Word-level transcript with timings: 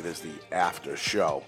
it 0.00 0.06
is 0.06 0.20
the 0.20 0.30
after 0.52 0.96
show. 0.96 1.42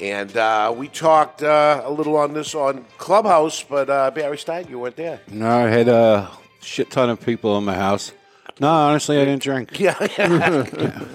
And 0.00 0.34
uh, 0.36 0.74
we 0.76 0.88
talked 0.88 1.42
uh, 1.42 1.82
a 1.84 1.90
little 1.92 2.16
on 2.16 2.32
this 2.32 2.54
on 2.54 2.84
Clubhouse, 2.98 3.62
but 3.62 3.88
uh, 3.88 4.10
Barry 4.10 4.38
Stein, 4.38 4.66
you 4.68 4.78
weren't 4.78 4.96
there. 4.96 5.20
No, 5.28 5.48
I 5.66 5.68
had 5.68 5.88
a 5.88 6.30
shit 6.60 6.90
ton 6.90 7.10
of 7.10 7.20
people 7.20 7.56
in 7.58 7.64
my 7.64 7.74
house. 7.74 8.12
No, 8.58 8.68
honestly, 8.68 9.20
I 9.20 9.24
didn't 9.24 9.42
drink. 9.42 9.78
Yeah. 9.78 9.94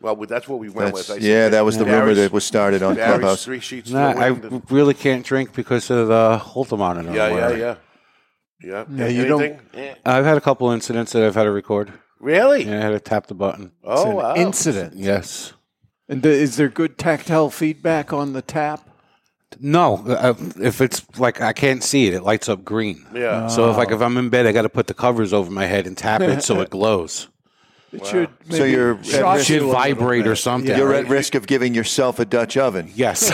well, 0.00 0.16
that's 0.16 0.48
what 0.48 0.58
we 0.58 0.68
went 0.68 0.94
That's- 0.94 1.08
with. 1.08 1.18
I 1.18 1.20
yeah, 1.20 1.44
said 1.44 1.52
that 1.52 1.64
was 1.64 1.76
the 1.78 1.84
rumor 1.84 1.98
Barry's- 2.00 2.16
that 2.18 2.32
was 2.32 2.44
started 2.44 2.82
on 2.82 2.94
Barry's 2.96 3.18
Clubhouse. 3.20 3.44
Three 3.44 3.60
sheets. 3.60 3.90
No, 3.90 4.12
to 4.12 4.18
I 4.18 4.30
the 4.30 4.48
wind. 4.50 4.62
really 4.70 4.94
can't 4.94 5.24
drink 5.24 5.52
because 5.54 5.90
of 5.90 6.08
the 6.08 6.40
Holterman. 6.42 6.98
and 7.00 7.14
Yeah, 7.14 7.28
yeah, 7.28 7.34
whatever. 7.34 7.56
yeah. 7.58 7.74
Yeah. 8.60 8.84
Yeah, 8.90 9.06
you 9.06 9.24
don't- 9.26 9.42
Anything? 9.42 9.60
Yeah. 9.74 9.94
I've 10.04 10.24
had 10.24 10.36
a 10.36 10.40
couple 10.40 10.70
incidents 10.70 11.12
that 11.12 11.22
I've 11.22 11.34
had 11.34 11.44
to 11.44 11.50
record. 11.52 11.92
Really? 12.20 12.64
Yeah, 12.64 12.78
I 12.78 12.82
had 12.82 12.90
to 12.90 13.00
tap 13.00 13.28
the 13.28 13.34
button. 13.34 13.70
Oh, 13.84 14.10
an 14.10 14.16
wow. 14.16 14.34
incident. 14.34 14.94
Yes. 14.96 15.52
And 16.08 16.22
the, 16.22 16.30
is 16.30 16.56
there 16.56 16.68
good 16.68 16.96
tactile 16.98 17.50
feedback 17.50 18.12
on 18.12 18.32
the 18.32 18.42
tap? 18.42 18.88
No, 19.60 20.04
uh, 20.06 20.34
if 20.60 20.80
it's 20.80 21.04
like 21.18 21.40
I 21.40 21.52
can't 21.52 21.82
see 21.82 22.06
it, 22.06 22.14
it 22.14 22.22
lights 22.22 22.48
up 22.48 22.64
green. 22.64 23.04
Yeah. 23.14 23.48
So 23.48 23.70
if 23.70 23.76
like 23.76 23.90
if 23.90 24.00
I'm 24.00 24.16
in 24.16 24.28
bed, 24.28 24.46
I 24.46 24.52
got 24.52 24.62
to 24.62 24.68
put 24.68 24.86
the 24.86 24.94
covers 24.94 25.32
over 25.32 25.50
my 25.50 25.64
head 25.66 25.86
and 25.86 25.96
tap 25.96 26.20
it 26.20 26.42
so 26.42 26.60
it 26.60 26.70
glows. 26.70 27.28
It 27.90 28.04
should. 28.06 28.28
So 28.50 28.58
maybe 28.58 28.72
you're 28.72 29.02
shock 29.02 29.40
It 29.40 29.44
should 29.46 29.62
you 29.62 29.72
vibrate 29.72 30.26
or 30.26 30.32
bit. 30.32 30.36
something. 30.36 30.76
You're 30.76 30.92
at 30.94 31.08
risk 31.08 31.34
of 31.34 31.46
giving 31.46 31.74
yourself 31.74 32.18
a 32.18 32.26
Dutch 32.26 32.56
oven. 32.58 32.90
Yes. 32.94 33.30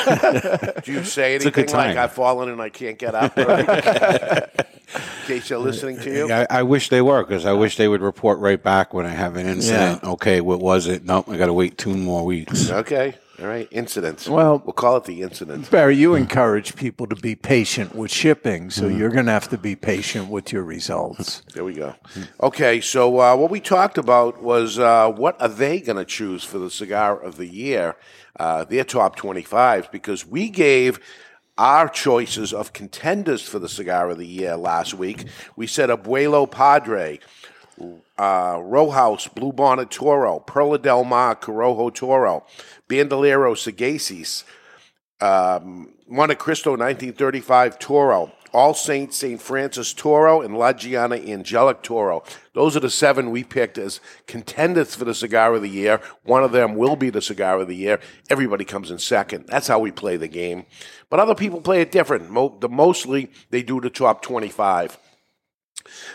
Do 0.85 0.93
you 0.93 1.03
say 1.05 1.35
anything 1.35 1.67
like. 1.67 1.97
I've 1.97 2.13
fallen 2.13 2.49
and 2.49 2.63
I 2.63 2.69
can't 2.69 2.99
get 2.99 3.15
up? 3.15 3.37
in 4.95 5.01
case 5.27 5.49
they're 5.49 5.59
listening 5.59 5.99
to 6.01 6.11
you. 6.13 6.33
I, 6.33 6.47
I 6.51 6.63
wish 6.63 6.89
they 6.89 7.03
were 7.03 7.25
because 7.25 7.45
I 7.47 7.53
wish 7.53 7.77
they 7.77 7.89
would 7.89 8.01
report 8.03 8.39
right 8.39 8.63
back 8.63 8.95
when 8.95 9.07
I 9.07 9.11
have 9.11 9.37
an 9.37 9.47
incident. 9.47 10.03
Okay, 10.05 10.41
what 10.41 10.61
was 10.61 10.87
it? 10.87 11.05
Nope, 11.05 11.29
I 11.29 11.37
got 11.37 11.47
to 11.47 11.53
wait 11.53 11.79
two 11.79 11.95
more 11.95 12.25
weeks. 12.25 12.71
Okay. 12.71 13.17
All 13.41 13.47
right. 13.49 13.67
Incidents. 13.73 14.29
Well- 14.29 14.63
we'll 14.65 14.75
call 14.75 14.97
it 14.97 15.05
the 15.07 15.23
incident. 15.23 15.69
Barry, 15.69 15.97
you 15.97 16.15
encourage 16.15 16.77
people 16.77 17.09
to 17.09 17.17
be 17.17 17.35
patient 17.35 17.93
with 17.93 18.13
shipping, 18.13 18.71
so 18.71 18.85
Mm-hmm. 18.85 18.97
you're 18.99 19.11
going 19.11 19.27
to 19.27 19.33
have 19.33 19.49
to 19.49 19.59
be 19.59 19.75
patient 19.75 20.29
with 20.29 20.53
your 20.53 20.63
results. 20.63 21.43
There 21.53 21.65
we 21.65 21.75
go. 21.75 21.97
Okay. 22.41 22.81
So 22.81 23.19
uh, 23.19 23.35
what 23.35 23.51
we 23.51 23.59
talked 23.59 23.99
about 23.99 24.41
was 24.41 24.79
uh, 24.79 25.11
what 25.11 25.41
are 25.43 25.49
they 25.49 25.81
going 25.81 25.97
to 25.97 26.05
choose 26.05 26.45
for 26.45 26.59
the 26.61 26.71
cigar 26.71 27.19
of 27.21 27.37
the 27.37 27.47
year? 27.49 27.97
Uh, 28.39 28.63
their 28.65 28.85
top 28.85 29.17
twenty-five, 29.17 29.91
because 29.91 30.25
we 30.25 30.49
gave. 30.49 31.01
Our 31.57 31.89
choices 31.89 32.53
of 32.53 32.73
contenders 32.73 33.43
for 33.43 33.61
the 33.61 33.69
cigar 33.69 34.11
of 34.11 34.19
the 34.19 34.27
year 34.27 34.57
last 34.57 34.95
week. 34.95 35.27
We 35.55 35.69
said 35.69 35.89
Abuelo 35.89 36.51
Padre, 36.51 37.21
uh, 38.19 38.61
Rojas, 38.61 39.29
Blue 39.29 39.53
Bonnet 39.53 39.91
Toro, 39.91 40.41
Perla 40.41 40.79
Del 40.79 41.05
Mar, 41.05 41.37
Corojo 41.37 41.95
Toro, 41.95 42.45
Bandolero 42.89 43.55
Sagaces, 43.55 44.43
um, 45.21 45.95
Montecristo 46.11 46.77
1935 46.77 47.79
Toro, 47.79 48.33
All 48.55 48.73
Saints 48.73 49.17
St. 49.17 49.43
Francis 49.43 49.93
Toro, 49.93 50.41
and 50.41 50.57
La 50.57 50.73
Gianna 50.73 51.17
Angelic 51.17 51.83
Toro. 51.83 52.23
Those 52.53 52.77
are 52.77 52.81
the 52.81 52.89
seven 52.89 53.33
we 53.33 53.43
picked 53.43 53.77
as 53.79 54.01
contenders 54.29 54.95
for 54.95 55.05
the 55.05 55.15
cigar 55.15 55.55
of 55.55 55.63
the 55.63 55.69
year. 55.69 56.01
One 56.23 56.45
of 56.45 56.53
them 56.53 56.77
will 56.77 56.95
be 56.95 57.11
the 57.11 57.21
cigar 57.21 57.59
of 57.59 57.67
the 57.67 57.75
year. 57.75 57.99
Everybody 58.31 58.65
comes 58.65 58.93
in 58.93 59.01
second. 59.01 59.47
That's 59.49 59.67
how 59.67 59.81
we 59.81 59.91
play 59.91 60.17
the 60.17 60.29
game. 60.29 60.67
But 61.11 61.19
other 61.19 61.35
people 61.35 61.61
play 61.61 61.81
it 61.81 61.91
different. 61.91 62.31
Mostly 62.31 63.33
they 63.51 63.65
do 63.65 63.81
the 63.81 63.91
top 63.91 64.23
25. 64.23 64.99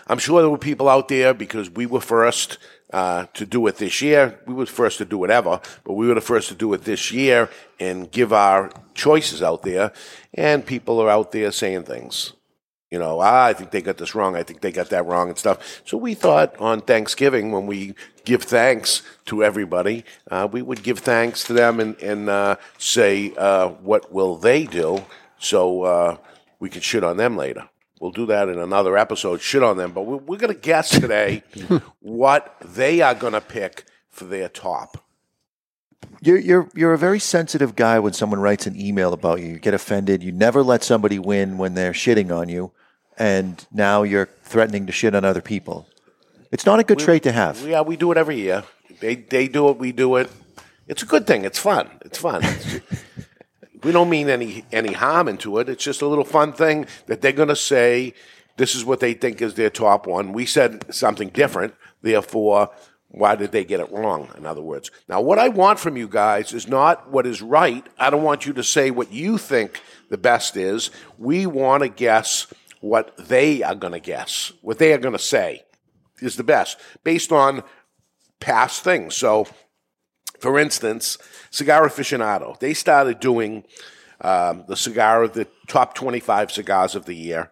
I'm 0.08 0.18
sure 0.18 0.42
there 0.42 0.50
were 0.50 0.58
people 0.58 0.90
out 0.90 1.10
there 1.10 1.34
because 1.34 1.70
we 1.70 1.86
were 1.86 2.00
first 2.02 2.58
uh, 2.92 3.26
to 3.34 3.46
do 3.46 3.68
it 3.68 3.78
this 3.78 4.02
year. 4.02 4.40
We 4.46 4.54
were 4.54 4.66
first 4.66 4.98
to 5.00 5.06
do 5.06 5.24
it 5.24 5.30
ever, 5.30 5.62
but 5.84 5.94
we 5.94 6.08
were 6.08 6.16
the 6.16 6.22
first 6.22 6.50
to 6.50 6.56
do 6.56 6.74
it 6.74 6.84
this 6.84 7.12
year 7.12 7.50
and 7.80 8.10
give 8.12 8.34
our 8.34 8.72
choices 8.94 9.44
out 9.44 9.64
there. 9.64 9.92
And 10.34 10.66
people 10.66 11.00
are 11.02 11.10
out 11.10 11.32
there 11.32 11.52
saying 11.52 11.84
things. 11.84 12.34
You 12.92 12.98
know, 12.98 13.20
ah, 13.22 13.46
I 13.46 13.54
think 13.54 13.70
they 13.70 13.84
got 13.84 13.98
this 13.98 14.16
wrong. 14.16 14.36
I 14.36 14.42
think 14.42 14.62
they 14.62 14.72
got 14.72 14.90
that 14.90 15.06
wrong 15.06 15.30
and 15.30 15.38
stuff. 15.38 15.82
So 15.86 15.96
we 15.96 16.16
thought 16.16 16.58
on 16.60 16.82
Thanksgiving, 16.82 17.52
when 17.52 17.68
we 17.68 17.94
give 18.26 18.44
thanks 18.44 19.04
to 19.26 19.44
everybody, 19.44 20.06
uh, 20.32 20.48
we 20.52 20.64
would 20.64 20.82
give 20.82 20.98
thanks 20.98 21.44
to 21.46 21.54
them 21.54 21.80
and, 21.80 21.96
and 22.02 22.30
uh, 22.30 22.56
say, 22.80 23.32
uh, 23.38 23.68
what 23.68 24.12
will 24.12 24.38
they 24.38 24.66
do? 24.66 25.06
So 25.38 25.84
uh, 25.84 26.18
we 26.60 26.70
can 26.70 26.82
shit 26.82 27.04
on 27.04 27.18
them 27.18 27.38
later. 27.38 27.70
We'll 28.00 28.12
do 28.12 28.26
that 28.28 28.48
in 28.48 28.58
another 28.60 28.98
episode, 28.98 29.42
shit 29.42 29.62
on 29.62 29.78
them. 29.78 29.92
But 29.92 30.04
we're, 30.04 30.18
we're 30.18 30.38
going 30.38 30.54
to 30.54 30.60
guess 30.60 30.90
today 30.90 31.44
what 32.00 32.56
they 32.64 33.02
are 33.02 33.14
going 33.14 33.34
to 33.34 33.42
pick 33.42 33.86
for 34.10 34.26
their 34.26 34.48
top. 34.50 35.04
You're, 36.22 36.38
you're, 36.38 36.70
you're 36.74 36.94
a 36.94 36.98
very 36.98 37.20
sensitive 37.20 37.76
guy 37.76 38.00
when 38.00 38.14
someone 38.14 38.40
writes 38.40 38.66
an 38.68 38.80
email 38.80 39.12
about 39.14 39.42
you. 39.42 39.48
You 39.48 39.60
get 39.60 39.74
offended. 39.74 40.24
You 40.24 40.32
never 40.32 40.64
let 40.64 40.84
somebody 40.84 41.20
win 41.20 41.58
when 41.58 41.74
they're 41.74 41.92
shitting 41.94 42.36
on 42.36 42.48
you. 42.50 42.72
And 43.18 43.66
now 43.74 44.04
you're 44.04 44.30
threatening 44.44 44.86
to 44.86 44.94
shit 44.94 45.14
on 45.14 45.26
other 45.26 45.42
people. 45.42 45.88
It's 46.52 46.66
not 46.66 46.80
a 46.80 46.84
good 46.84 47.00
trait 47.00 47.24
to 47.24 47.32
have. 47.34 47.62
Yeah, 47.68 47.82
we 47.82 47.98
do 47.98 48.12
it 48.12 48.18
every 48.18 48.38
year. 48.40 48.64
They 49.02 49.16
they 49.16 49.48
do 49.48 49.70
it, 49.70 49.78
we 49.78 49.92
do 49.92 50.16
it. 50.16 50.30
It's 50.88 51.04
a 51.04 51.06
good 51.06 51.28
thing. 51.28 51.46
It's 51.46 51.60
fun. 51.60 51.90
It's 52.02 52.18
fun. 52.18 52.44
It's- 52.44 52.80
we 53.84 53.92
don't 53.92 54.10
mean 54.10 54.30
any 54.30 54.66
any 54.72 54.94
harm 54.94 55.28
into 55.28 55.58
it. 55.60 55.70
It's 55.70 55.84
just 55.84 56.02
a 56.02 56.08
little 56.08 56.26
fun 56.26 56.54
thing 56.54 56.86
that 57.08 57.22
they're 57.22 57.32
going 57.32 57.50
to 57.50 57.56
say. 57.56 58.14
This 58.58 58.76
is 58.76 58.84
what 58.84 59.00
they 59.00 59.14
think 59.14 59.42
is 59.42 59.54
their 59.54 59.70
top 59.70 60.06
one. 60.06 60.34
We 60.34 60.46
said 60.46 60.94
something 60.94 61.30
different. 61.30 61.74
Therefore, 62.02 62.72
why 63.08 63.36
did 63.36 63.52
they 63.52 63.64
get 63.64 63.80
it 63.80 63.92
wrong? 63.92 64.30
In 64.38 64.46
other 64.46 64.62
words, 64.62 64.92
now 65.08 65.22
what 65.22 65.40
I 65.40 65.50
want 65.50 65.80
from 65.80 65.98
you 65.98 66.08
guys 66.08 66.54
is 66.54 66.68
not 66.68 67.10
what 67.10 67.26
is 67.26 67.42
right. 67.42 67.86
I 67.98 68.10
don't 68.10 68.24
want 68.24 68.46
you 68.46 68.54
to 68.54 68.64
say 68.64 68.92
what 68.92 69.12
you 69.12 69.38
think 69.38 69.82
the 70.10 70.18
best 70.18 70.58
is. 70.58 70.92
We 71.18 71.46
want 71.46 71.84
to 71.84 71.90
guess 71.90 72.48
what 72.82 73.16
they 73.18 73.64
are 73.64 73.76
going 73.76 73.94
to 73.94 74.00
guess, 74.00 74.52
what 74.62 74.78
they 74.78 74.94
are 74.94 74.98
going 74.98 75.14
to 75.14 75.20
say 75.20 75.64
is 76.22 76.36
the 76.36 76.44
best 76.44 76.78
based 77.04 77.32
on 77.32 77.64
past 78.40 78.84
things. 78.84 79.16
So, 79.16 79.48
for 80.40 80.60
instance, 80.60 81.18
Cigar 81.52 81.88
Aficionado, 81.88 82.60
they 82.60 82.74
started 82.74 83.20
doing 83.20 83.64
um, 84.22 84.64
the 84.68 84.76
cigar 84.76 85.24
of 85.24 85.34
the 85.34 85.48
top 85.68 85.96
25 85.96 86.52
cigars 86.52 86.96
of 86.96 87.06
the 87.06 87.16
year. 87.16 87.52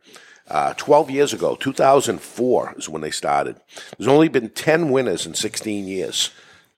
Uh, 0.50 0.74
12 0.76 1.12
years 1.12 1.34
ago, 1.34 1.56
2004 1.56 2.76
is 2.78 2.88
when 2.88 3.02
they 3.02 3.12
started. 3.12 3.60
There's 3.98 4.08
only 4.08 4.30
been 4.30 4.50
10 4.50 4.90
winners 4.92 5.26
in 5.26 5.34
16 5.34 5.88
years, 5.88 6.32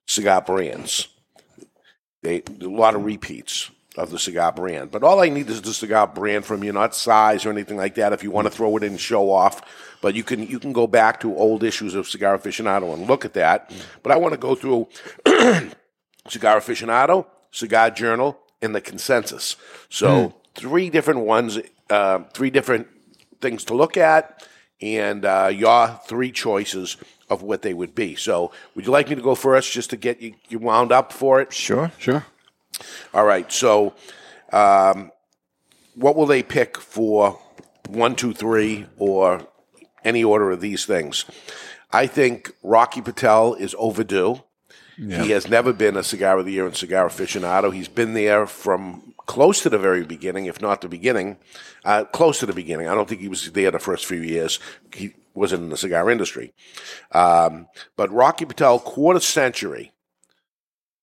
cigar 0.07 0.42
brands. 0.42 1.07
They, 2.24 2.42
a 2.62 2.66
lot 2.66 2.95
of 2.95 3.06
repeats 3.06 3.69
of 3.95 4.12
the 4.12 4.19
cigar 4.19 4.51
brand. 4.51 4.92
But 4.92 5.04
all 5.04 5.19
I 5.19 5.30
need 5.30 5.50
is 5.50 5.62
the 5.62 5.74
cigar 5.74 6.07
brand 6.07 6.45
from 6.45 6.63
you, 6.63 6.72
not 6.72 6.95
size 6.95 7.45
or 7.45 7.51
anything 7.51 7.77
like 7.77 7.95
that. 7.95 8.13
If 8.13 8.24
you 8.24 8.31
want 8.31 8.45
to 8.45 8.51
throw 8.51 8.75
it 8.77 8.83
in 8.83 8.94
and 8.94 9.00
show 9.00 9.31
off, 9.31 9.62
but 10.01 10.15
you 10.15 10.24
can 10.24 10.48
you 10.48 10.60
can 10.60 10.74
go 10.74 10.88
back 10.88 11.19
to 11.22 11.36
old 11.36 11.63
issues 11.63 11.95
of 11.95 12.07
Cigar 12.07 12.38
Aficionado 12.38 12.94
and 12.94 13.07
look 13.07 13.25
at 13.25 13.33
that. 13.33 13.72
But 14.01 14.12
I 14.12 14.18
want 14.18 14.33
to 14.33 14.39
go 14.39 14.56
through 14.56 14.88
Cigar 16.30 16.60
Aficionado, 16.60 17.26
Cigar 17.52 17.92
Journal, 17.92 18.40
and 18.62 18.74
the 18.74 18.81
Consensus. 18.81 19.56
So 19.90 20.36
three 20.56 20.90
different 20.90 21.22
ones, 21.22 21.60
uh, 21.90 22.20
three 22.34 22.50
different 22.50 22.88
things 23.42 23.64
to 23.66 23.74
look 23.74 23.98
at 23.98 24.46
and 24.81 25.26
uh, 25.26 25.52
your 25.54 26.00
three 26.08 26.31
choices 26.31 26.98
of 27.30 27.44
what 27.44 27.62
they 27.62 27.74
would 27.74 27.94
be. 27.94 28.16
So, 28.16 28.52
would 28.76 28.86
you 28.86 28.92
like 28.92 29.10
me 29.10 29.16
to 29.16 29.22
go 29.22 29.36
first 29.36 29.72
just 29.72 29.90
to 29.92 29.98
get 29.98 30.22
you, 30.22 30.36
you 30.48 30.60
wound 30.60 30.92
up 30.92 31.14
for 31.14 31.42
it? 31.42 31.54
Sure. 31.54 31.92
Sure. 31.98 32.26
All 33.14 33.25
right. 33.25 33.52
So, 33.52 33.94
um, 34.52 35.12
what 35.96 36.16
will 36.16 36.25
they 36.25 36.44
pick 36.44 36.80
for 36.80 37.40
one, 37.90 38.16
two, 38.16 38.34
three, 38.34 38.88
or 38.98 39.48
any 40.04 40.24
order 40.24 40.52
of 40.52 40.62
these 40.62 40.86
things? 40.86 41.25
I 41.92 42.08
think 42.08 42.52
Rocky 42.64 43.02
Patel 43.02 43.54
is 43.56 43.75
overdue. 43.78 44.44
He 45.00 45.31
has 45.31 45.48
never 45.48 45.72
been 45.72 45.96
a 45.96 46.04
cigar 46.04 46.40
of 46.40 46.46
the 46.46 46.51
year 46.51 46.66
and 46.66 46.75
cigar 46.75 47.07
aficionado. 47.07 47.74
He's 47.74 47.88
been 47.88 48.13
there 48.13 48.46
from 48.46 49.13
close 49.28 49.62
to 49.62 49.69
the 49.69 49.78
very 49.78 50.04
beginning, 50.04 50.48
if 50.48 50.62
not 50.62 50.81
the 50.81 50.90
beginning, 50.90 51.38
uh, 51.86 52.04
close 52.04 52.40
to 52.40 52.46
the 52.46 52.54
beginning. 52.54 52.88
I 52.88 52.96
don't 52.96 53.07
think 53.07 53.22
he 53.22 53.30
was 53.30 53.50
there 53.51 53.72
the 53.72 53.80
first 53.80 54.06
few 54.06 54.19
years. 54.19 54.60
He 54.94 55.13
wasn't 55.34 55.63
in 55.63 55.69
the 55.69 55.78
cigar 55.78 56.10
industry. 56.10 56.54
Um, 57.13 57.68
but 57.96 58.12
Rocky 58.12 58.44
Patel, 58.44 58.80
quarter 58.80 59.22
century, 59.22 59.94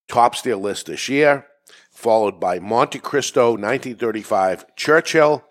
tops 0.09 0.43
their 0.43 0.57
list 0.57 0.87
this 0.87 1.09
year, 1.09 1.47
followed 1.91 2.39
by 2.39 2.59
Montecristo, 2.59 3.53
1935, 3.53 4.77
Churchill. 4.77 5.43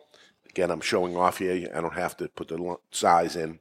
Again, 0.50 0.70
I'm 0.70 0.82
showing 0.82 1.18
off 1.18 1.40
here. 1.40 1.72
I 1.74 1.82
don't 1.82 1.96
have 1.96 2.16
to 2.18 2.30
put 2.30 2.50
the 2.50 2.78
size 2.92 3.36
in. 3.36 3.60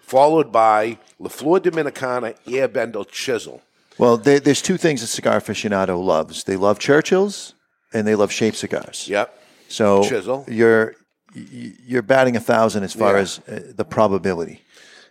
Followed 0.00 0.50
by 0.50 0.98
La 1.18 1.28
Flor 1.28 1.60
Dominicana, 1.60 2.34
Airbender 2.46 3.06
Chisel. 3.10 3.60
Well, 3.98 4.16
there, 4.16 4.40
there's 4.40 4.62
two 4.62 4.76
things 4.76 5.02
a 5.02 5.06
cigar 5.06 5.40
aficionado 5.40 6.02
loves. 6.02 6.44
They 6.44 6.56
love 6.56 6.78
Churchills 6.78 7.54
and 7.92 8.06
they 8.06 8.14
love 8.14 8.32
shaped 8.32 8.56
cigars. 8.56 9.06
Yep. 9.08 9.38
So 9.68 10.02
Chisel. 10.04 10.44
you're 10.48 10.94
you're 11.34 12.02
batting 12.02 12.36
a 12.36 12.40
thousand 12.40 12.82
as 12.84 12.92
far 12.92 13.14
Yeah. 13.14 13.20
as 13.22 13.38
uh, 13.48 13.60
the 13.74 13.84
probability. 13.84 14.62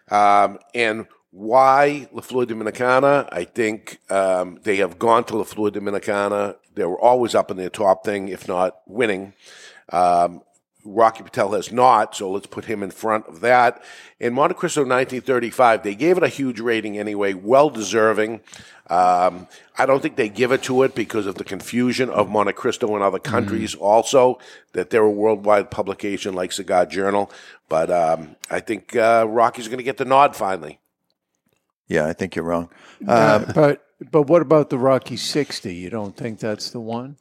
Um, 0.10 0.60
and 0.76 1.08
why 1.32 2.08
La 2.12 2.22
Flor 2.22 2.46
Dominicana? 2.46 3.28
I 3.32 3.46
think 3.46 4.00
um, 4.12 4.60
they 4.64 4.76
have 4.78 5.00
gone 5.00 5.24
to 5.26 5.38
La 5.38 5.44
Flor 5.46 5.70
Dominicana. 5.72 6.56
They 6.76 6.86
were 6.86 7.00
always 7.00 7.34
up 7.36 7.50
in 7.52 7.58
their 7.58 7.70
top 7.70 8.04
thing, 8.06 8.28
if 8.28 8.48
not 8.48 8.82
winning. 8.86 9.34
Um, 9.92 10.42
Rocky 10.84 11.24
Patel 11.24 11.52
has 11.52 11.72
not, 11.72 12.16
so 12.16 12.32
let's 12.32 12.48
put 12.48 12.66
him 12.66 12.84
in 12.84 12.92
front 12.92 13.28
of 13.28 13.42
that. 13.42 13.84
In 14.20 14.34
Montecristo 14.34 14.82
1935, 14.82 15.84
they 15.84 15.96
gave 15.96 16.18
it 16.18 16.24
a 16.24 16.28
huge 16.28 16.60
rating 16.60 16.98
anyway, 16.98 17.34
well 17.34 17.70
deserving. 17.70 18.42
Um, 18.90 19.48
I 19.78 19.86
don't 19.86 20.02
think 20.02 20.16
they 20.16 20.30
give 20.30 20.52
it 20.52 20.64
to 20.64 20.84
it 20.84 20.96
because 20.96 21.26
of 21.26 21.36
the 21.36 21.44
confusion 21.44 22.10
of 22.10 22.28
Montecristo 22.28 22.96
in 22.96 23.02
other 23.02 23.20
countries 23.20 23.74
also, 23.76 24.40
that 24.74 24.90
they're 24.90 25.04
a 25.04 25.10
worldwide 25.10 25.72
publication 25.72 26.34
like 26.34 26.52
Cigar 26.52 26.86
Journal. 26.86 27.32
But 27.70 27.90
um, 27.90 28.36
I 28.50 28.60
think 28.60 28.96
uh, 28.96 29.26
Rocky's 29.28 29.68
going 29.68 29.78
to 29.78 29.84
get 29.84 29.98
the 29.98 30.06
nod 30.06 30.36
finally. 30.36 30.80
Yeah, 31.88 32.06
I 32.08 32.14
think 32.14 32.36
you're 32.36 32.46
wrong. 32.46 32.70
Uh, 33.08 33.40
but 33.54 33.86
but 34.12 34.24
what 34.24 34.42
about 34.42 34.70
the 34.70 34.78
Rocky 34.78 35.18
60? 35.18 35.74
You 35.74 35.90
don't 35.90 36.16
think 36.16 36.40
that's 36.40 36.72
the 36.72 36.80
one? 36.80 37.18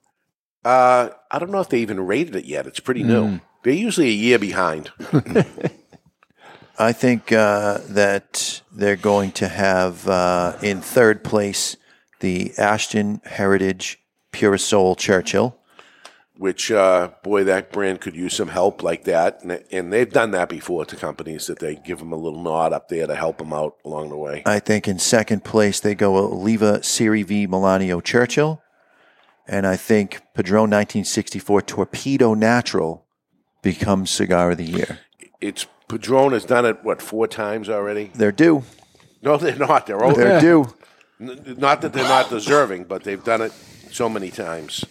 Uh, 0.65 1.11
I 1.31 1.39
don't 1.39 1.51
know 1.51 1.61
if 1.61 1.69
they 1.69 1.81
even 1.81 2.01
rated 2.01 2.37
it 2.37 2.45
yet. 2.45 2.67
It's 2.67 2.81
pretty 2.81 3.03
new. 3.03 3.41
They're 3.63 3.73
usually 3.75 4.09
a 4.09 4.13
year 4.13 4.39
behind. 4.39 4.91
I 6.79 6.93
think 6.93 7.31
uh, 7.31 7.79
that 7.89 8.63
they're 8.73 8.97
going 8.97 9.33
to 9.33 9.49
have 9.49 10.09
uh, 10.09 10.57
in 10.63 10.81
third 10.81 11.23
place 11.23 11.77
the 12.21 12.53
Ashton 12.57 13.21
Heritage 13.25 13.99
Puro 14.33 14.57
Sol 14.57 14.97
Churchill. 14.97 15.59
which 16.39 16.71
uh, 16.71 17.11
boy, 17.23 17.45
that 17.45 17.71
brand 17.71 18.01
could 18.01 18.17
use 18.17 18.35
some 18.35 18.49
help 18.49 18.83
like 18.83 19.05
that, 19.05 19.43
and, 19.43 19.63
and 19.71 19.93
they've 19.93 20.11
done 20.11 20.31
that 20.31 20.49
before 20.49 20.87
to 20.87 20.97
companies 20.97 21.47
that 21.49 21.59
they 21.59 21.75
give 21.75 21.99
them 21.99 22.13
a 22.13 22.17
little 22.17 22.43
nod 22.43 22.73
up 22.73 22.89
there 22.89 23.07
to 23.07 23.15
help 23.15 23.37
them 23.37 23.53
out 23.53 23.77
along 23.85 24.09
the 24.09 24.17
way. 24.17 24.43
I 24.47 24.59
think 24.59 24.89
in 24.89 24.99
second 24.99 25.45
place 25.45 25.81
they 25.81 25.95
go 25.95 26.17
Oliva 26.17 26.83
Serie 26.83 27.25
V 27.25 27.47
Melanio 27.47 28.03
Churchill. 28.03 28.63
And 29.47 29.67
I 29.67 29.77
think 29.77 30.21
Padron 30.33 30.71
1964 30.71 31.63
Torpedo 31.63 32.35
Natural 32.35 33.05
becomes 33.63 34.11
Cigar 34.11 34.53
of 34.53 34.59
the 34.59 34.65
Year. 34.65 35.01
It's 35.41 35.67
Padron 35.89 36.33
has 36.33 36.45
done 36.45 36.67
it 36.67 36.85
what 36.85 37.03
four 37.03 37.27
times 37.27 37.69
already. 37.69 38.11
They're 38.15 38.33
due. 38.33 38.65
No, 39.23 39.37
they're 39.37 39.57
not. 39.57 39.87
They're 39.87 40.03
over. 40.05 40.15
They're 40.23 40.41
due. 40.41 40.75
N- 41.21 41.57
Not 41.59 41.83
that 41.83 41.93
they're 41.93 42.09
not 42.09 42.31
deserving, 42.31 42.85
but 42.85 43.05
they've 43.05 43.23
done 43.23 43.43
it 43.43 43.53
so 43.91 44.09
many 44.09 44.31
times. 44.31 44.85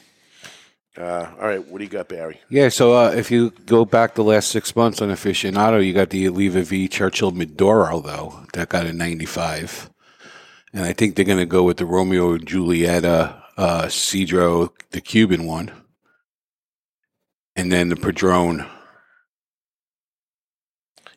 Uh, 0.96 1.28
all 1.40 1.48
right, 1.48 1.66
what 1.68 1.78
do 1.78 1.84
you 1.86 1.90
got, 1.90 2.10
Barry? 2.10 2.40
Yeah, 2.50 2.70
so 2.70 2.94
uh, 2.94 3.12
if 3.12 3.32
you 3.32 3.52
go 3.66 3.86
back 3.86 4.16
the 4.16 4.24
last 4.24 4.50
six 4.52 4.76
months 4.76 5.02
on 5.02 5.10
aficionado, 5.10 5.84
you 5.84 5.94
got 5.94 6.10
the 6.10 6.28
Oliva 6.28 6.62
V 6.62 6.88
Churchill 6.88 7.32
Maduro 7.32 8.02
though 8.02 8.46
that 8.54 8.70
got 8.70 8.86
a 8.86 8.92
95, 8.94 9.90
and 10.74 10.84
I 10.84 10.94
think 10.94 11.16
they're 11.16 11.26
going 11.26 11.38
to 11.40 11.46
go 11.46 11.64
with 11.64 11.78
the 11.78 11.86
Romeo 11.86 12.34
and 12.34 12.46
Julieta 12.46 13.42
uh, 13.58 13.84
Cedro, 13.86 14.72
the 14.92 15.00
Cuban 15.02 15.46
one, 15.46 15.72
and 17.60 17.72
then 17.72 17.90
the 17.90 17.96
Padron. 17.98 18.66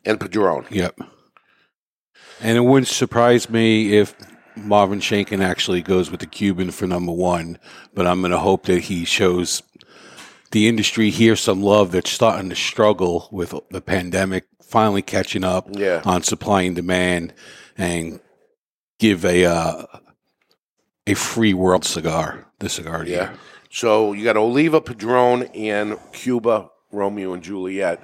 And 0.05 0.19
Padron. 0.19 0.65
Yep. 0.69 0.99
And 2.41 2.57
it 2.57 2.61
wouldn't 2.61 2.89
surprise 2.89 3.49
me 3.49 3.93
if 3.97 4.13
Marvin 4.57 4.99
Shanken 4.99 5.41
actually 5.41 5.81
goes 5.81 6.11
with 6.11 6.19
the 6.19 6.27
Cuban 6.27 6.71
for 6.71 6.85
number 6.85 7.13
one, 7.13 7.57
but 7.93 8.05
I'm 8.05 8.19
going 8.19 8.31
to 8.31 8.39
hope 8.39 8.65
that 8.65 8.81
he 8.81 9.05
shows 9.05 9.63
the 10.51 10.67
industry 10.67 11.09
here 11.09 11.35
some 11.37 11.63
love 11.63 11.91
that's 11.91 12.11
starting 12.11 12.49
to 12.49 12.55
struggle 12.55 13.29
with 13.31 13.55
the 13.71 13.81
pandemic 13.81 14.45
finally 14.61 15.01
catching 15.01 15.43
up 15.45 15.67
Yeah. 15.71 16.01
on 16.05 16.23
supply 16.23 16.63
and 16.63 16.75
demand 16.75 17.33
and 17.77 18.19
give 18.99 19.23
a 19.23 19.45
uh, 19.45 19.85
a 21.07 21.13
free 21.13 21.53
world 21.53 21.85
cigar, 21.85 22.45
the 22.59 22.69
cigar. 22.69 23.05
Yeah. 23.05 23.31
you. 23.31 23.37
So 23.69 24.13
you 24.13 24.23
got 24.23 24.37
Oliva, 24.37 24.81
Padron, 24.81 25.43
and 25.55 25.97
Cuba, 26.11 26.69
Romeo 26.91 27.33
and 27.33 27.43
Juliet. 27.43 28.01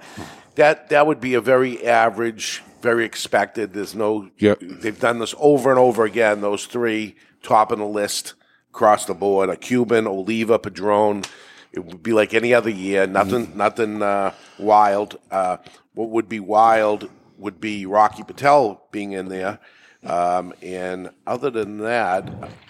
That 0.56 0.90
that 0.90 1.08
would 1.08 1.22
be 1.22 1.36
a 1.36 1.42
very 1.42 1.86
average, 1.86 2.64
very 2.82 3.06
expected. 3.06 3.74
There's 3.74 3.96
no. 3.96 4.30
Yep. 4.40 4.60
They've 4.62 5.00
done 5.00 5.20
this 5.20 5.36
over 5.38 5.70
and 5.70 5.80
over 5.80 6.06
again. 6.06 6.42
Those 6.42 6.66
three 6.66 7.16
top 7.44 7.72
of 7.72 7.80
the 7.80 7.86
list 7.86 8.34
across 8.72 9.06
the 9.06 9.14
board: 9.14 9.50
a 9.50 9.56
Cuban, 9.56 10.08
Oliva, 10.08 10.60
Padron. 10.60 11.24
It 11.72 11.86
would 11.86 12.02
be 12.02 12.14
like 12.14 12.34
any 12.34 12.52
other 12.54 12.72
year. 12.72 13.06
Nothing, 13.06 13.56
nothing 13.56 14.02
uh, 14.02 14.34
wild. 14.58 15.20
Uh, 15.30 15.58
what 15.94 16.10
would 16.10 16.28
be 16.28 16.40
wild 16.40 17.08
would 17.38 17.62
be 17.62 17.86
Rocky 17.86 18.24
Patel 18.24 18.88
being 18.92 19.12
in 19.12 19.30
there. 19.30 19.60
Um, 20.06 20.54
and 20.62 21.10
other 21.28 21.50
than 21.50 21.80
that, 21.80 22.30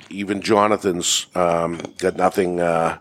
even 0.10 0.42
Jonathan's 0.42 1.28
um, 1.36 1.80
got 2.00 2.16
nothing, 2.16 2.60
uh, 2.60 2.98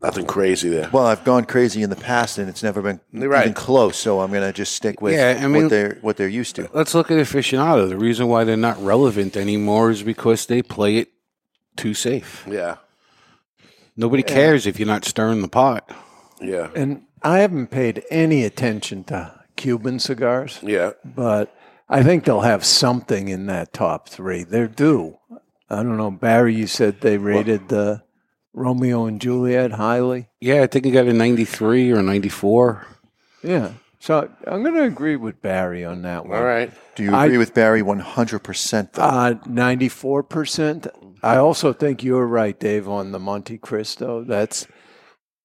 nothing 0.00 0.26
crazy 0.26 0.68
there. 0.68 0.88
Well, 0.92 1.06
I've 1.06 1.24
gone 1.24 1.44
crazy 1.44 1.82
in 1.82 1.90
the 1.90 1.96
past, 1.96 2.38
and 2.38 2.48
it's 2.48 2.62
never 2.62 2.80
been 2.80 3.00
Right. 3.12 3.42
even 3.42 3.54
close. 3.54 3.96
So 3.96 4.20
I'm 4.20 4.30
going 4.30 4.44
to 4.46 4.52
just 4.52 4.76
stick 4.76 5.02
with 5.02 5.14
Yeah, 5.14 5.40
I 5.42 5.48
mean- 5.48 5.62
what 5.64 5.70
they're 5.70 5.98
what 6.02 6.16
they're 6.16 6.28
used 6.28 6.54
to. 6.56 6.70
Let's 6.72 6.94
look 6.94 7.10
at 7.10 7.18
aficionado. 7.18 7.88
The 7.88 7.96
reason 7.96 8.28
why 8.28 8.44
they're 8.44 8.56
not 8.56 8.80
relevant 8.82 9.36
anymore 9.36 9.90
is 9.90 10.02
because 10.04 10.46
they 10.46 10.62
play 10.62 10.98
it 10.98 11.08
too 11.76 11.94
safe. 11.94 12.44
Yeah, 12.48 12.76
Nobody 13.96 14.22
cares 14.22 14.66
if 14.66 14.78
you're 14.78 14.86
not 14.86 15.04
stirring 15.04 15.42
the 15.42 15.48
pot. 15.48 15.90
yeah, 16.40 16.68
And 16.76 17.02
I 17.22 17.38
haven't 17.40 17.68
paid 17.72 18.04
any 18.10 18.44
attention 18.44 19.02
to 19.04 19.32
Cuban 19.56 19.98
cigars, 19.98 20.60
yeah. 20.62 20.92
but 21.04 21.52
I 21.88 22.02
think 22.02 22.24
they'll 22.24 22.40
have 22.40 22.64
something 22.64 23.28
in 23.28 23.46
that 23.46 23.72
top 23.72 24.08
three. 24.08 24.44
They're 24.44 24.68
due. 24.68 25.18
I 25.70 25.76
don't 25.82 25.96
know, 25.96 26.10
Barry. 26.10 26.54
You 26.54 26.66
said 26.66 27.00
they 27.00 27.18
rated 27.18 27.68
the 27.68 28.02
Romeo 28.52 29.06
and 29.06 29.20
Juliet 29.20 29.72
highly. 29.72 30.28
Yeah, 30.40 30.62
I 30.62 30.66
think 30.66 30.84
he 30.84 30.90
got 30.90 31.06
a 31.06 31.12
93 31.12 31.92
or 31.92 31.98
a 32.00 32.02
94. 32.02 32.86
Yeah. 33.42 33.72
So 34.00 34.30
I'm 34.46 34.62
going 34.62 34.74
to 34.74 34.84
agree 34.84 35.16
with 35.16 35.42
Barry 35.42 35.84
on 35.84 36.02
that 36.02 36.26
one. 36.26 36.38
All 36.38 36.44
right. 36.44 36.72
Do 36.94 37.02
you 37.04 37.14
I- 37.14 37.24
agree 37.26 37.38
with 37.38 37.54
Barry 37.54 37.82
100% 37.82 38.92
though? 38.92 39.02
Uh, 39.02 39.34
94%. 39.34 40.90
I 41.22 41.36
also 41.36 41.72
think 41.72 42.04
you're 42.04 42.26
right, 42.26 42.58
Dave, 42.58 42.88
on 42.88 43.12
the 43.12 43.18
Montecristo. 43.18 44.26
That's 44.26 44.66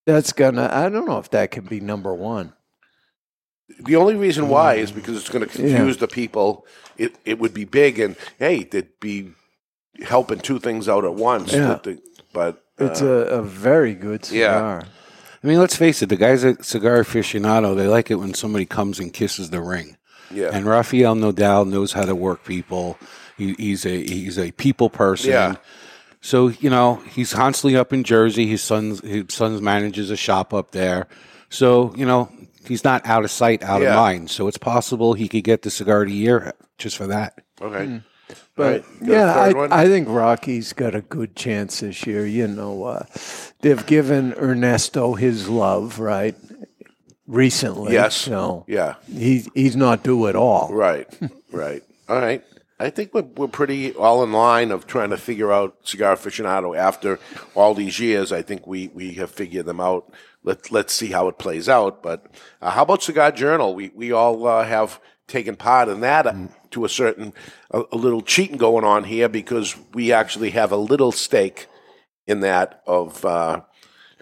that's 0.06 0.34
gonna. 0.34 0.70
I 0.72 0.90
don't 0.90 1.06
know 1.08 1.18
if 1.18 1.30
that 1.32 1.50
can 1.52 1.66
be 1.66 1.80
number 1.80 2.14
one. 2.14 2.54
The 3.79 3.96
only 3.96 4.15
reason 4.15 4.50
why 4.50 4.75
is 4.75 4.91
because 4.91 5.17
it's 5.17 5.29
going 5.29 5.48
to 5.48 5.53
confuse 5.53 5.98
the 5.98 6.08
people. 6.08 6.65
It 6.98 7.15
it 7.25 7.39
would 7.39 7.53
be 7.53 7.65
big, 7.65 8.00
and 8.00 8.15
hey, 8.38 8.63
they'd 8.63 9.00
be 9.00 9.32
helping 10.03 10.39
two 10.39 10.60
things 10.60 10.88
out 10.89 11.05
at 11.05 11.15
once. 11.15 11.53
Yeah. 11.53 11.67
But, 11.67 11.84
the, 11.84 12.01
but 12.34 12.63
It's 12.77 13.01
uh, 13.01 13.05
a, 13.05 13.39
a 13.39 13.41
very 13.41 13.93
good 13.93 14.29
yeah. 14.32 14.55
cigar. 14.55 14.84
I 15.43 15.48
mean, 15.48 15.60
let's 15.60 15.75
face 15.75 16.01
it, 16.01 16.08
the 16.08 16.15
guys 16.15 16.46
at 16.46 16.63
Cigar 16.63 17.03
Aficionado, 17.03 17.75
they 17.75 17.88
like 17.88 18.10
it 18.10 18.15
when 18.15 18.34
somebody 18.34 18.65
comes 18.65 18.98
and 19.00 19.12
kisses 19.12 19.50
the 19.50 19.60
ring. 19.60 19.98
yeah, 20.32 20.50
And 20.53 20.65
Rafael 20.65 21.15
Nodal 21.15 21.65
knows 21.65 21.91
how 21.91 22.03
to 22.05 22.15
work 22.15 22.46
people. 22.46 22.98
He, 23.38 23.53
he's 23.53 23.86
a 23.86 24.03
he's 24.03 24.38
a 24.38 24.51
people 24.51 24.89
person. 24.89 25.32
Yeah. 25.32 25.55
So 26.22 26.48
you 26.48 26.70
know 26.70 27.01
he's 27.10 27.34
constantly 27.34 27.75
up 27.77 27.91
in 27.91 28.03
Jersey. 28.03 28.48
His 28.48 28.62
son's 28.62 29.01
his 29.01 29.25
son's 29.29 29.62
manages 29.62 30.10
a 30.10 30.15
shop 30.15 30.53
up 30.53 30.72
there. 30.72 31.08
So 31.50 31.93
you 31.96 32.05
know 32.05 32.32
he's 32.67 32.84
not 32.84 33.05
out 33.05 33.24
of 33.24 33.32
sight, 33.32 33.63
out 33.63 33.82
Yeah. 33.82 33.89
of 33.89 33.96
mind. 33.96 34.29
So 34.29 34.48
it's 34.48 34.58
possible 34.58 35.13
he 35.13 35.27
could 35.27 35.43
get 35.43 35.62
the 35.63 35.70
cigar 35.70 36.03
of 36.03 36.10
the 36.10 36.13
year 36.15 36.53
just 36.77 36.98
for 36.98 37.08
that. 37.08 37.39
Okay. 37.62 38.01
But 38.55 38.63
All 38.65 38.70
right, 38.72 39.00
got 39.01 39.08
yeah, 39.10 39.34
third 39.34 39.55
one? 39.55 39.74
I, 39.74 39.82
I 39.84 39.86
think 39.88 40.08
Rocky's 40.08 40.74
got 40.74 40.96
a 40.96 41.01
good 41.01 41.36
chance 41.36 41.82
this 41.82 42.05
year. 42.08 42.25
You 42.25 42.48
know, 42.48 42.84
uh, 42.84 43.05
they've 43.62 43.86
given 43.86 44.34
Ernesto 44.34 45.13
his 45.13 45.50
love, 45.50 46.00
right? 46.00 46.36
Recently, 47.25 47.93
Yes. 47.93 48.15
So 48.15 48.65
Yeah. 48.67 48.96
he 49.12 49.46
he's 49.53 49.75
not 49.75 50.03
due 50.03 50.27
at 50.27 50.36
all. 50.36 50.70
Right. 50.74 51.08
right. 51.51 51.82
All 52.10 52.20
right. 52.20 52.43
I 52.79 52.89
think 52.89 53.13
we're, 53.13 53.22
we're 53.22 53.48
pretty 53.48 53.93
all 53.93 54.24
in 54.24 54.34
line 54.34 54.72
of 54.72 54.88
trying 54.88 55.12
to 55.12 55.17
figure 55.17 55.51
out 55.51 55.77
cigar 55.84 56.15
aficionado 56.17 56.77
after 56.77 57.20
all 57.55 57.74
these 57.74 57.98
years. 58.00 58.34
I 58.34 58.41
think 58.41 58.67
we, 58.67 58.89
we 58.89 59.13
have 59.13 59.32
figured 59.32 59.65
them 59.65 59.79
out. 59.79 60.12
Let, 60.44 60.72
let's 60.72 60.94
see 60.94 61.08
how 61.08 61.28
it 61.28 61.38
plays 61.38 61.70
out. 61.70 62.04
But 62.04 62.26
uh, 62.62 62.72
how 62.72 62.84
about 62.84 63.04
Cigar 63.04 63.32
Journal? 63.32 63.74
We, 63.76 63.92
we 63.96 64.12
all 64.12 64.46
uh, 64.46 64.66
have 64.66 65.00
taken 65.28 65.56
part 65.56 65.88
in 65.90 66.02
that 66.02 66.28
uh, 66.28 66.34
to 66.72 66.86
a 66.86 66.90
certain, 66.90 67.34
a, 67.72 67.84
a 67.92 67.96
little 67.96 68.22
cheating 68.22 68.58
going 68.58 68.84
on 68.84 69.06
here 69.06 69.30
because 69.30 69.76
we 69.94 70.12
actually 70.12 70.52
have 70.52 70.72
a 70.72 70.78
little 70.78 71.12
stake 71.12 71.68
in 72.28 72.42
that 72.42 72.82
of 72.86 73.24
uh, 73.26 73.62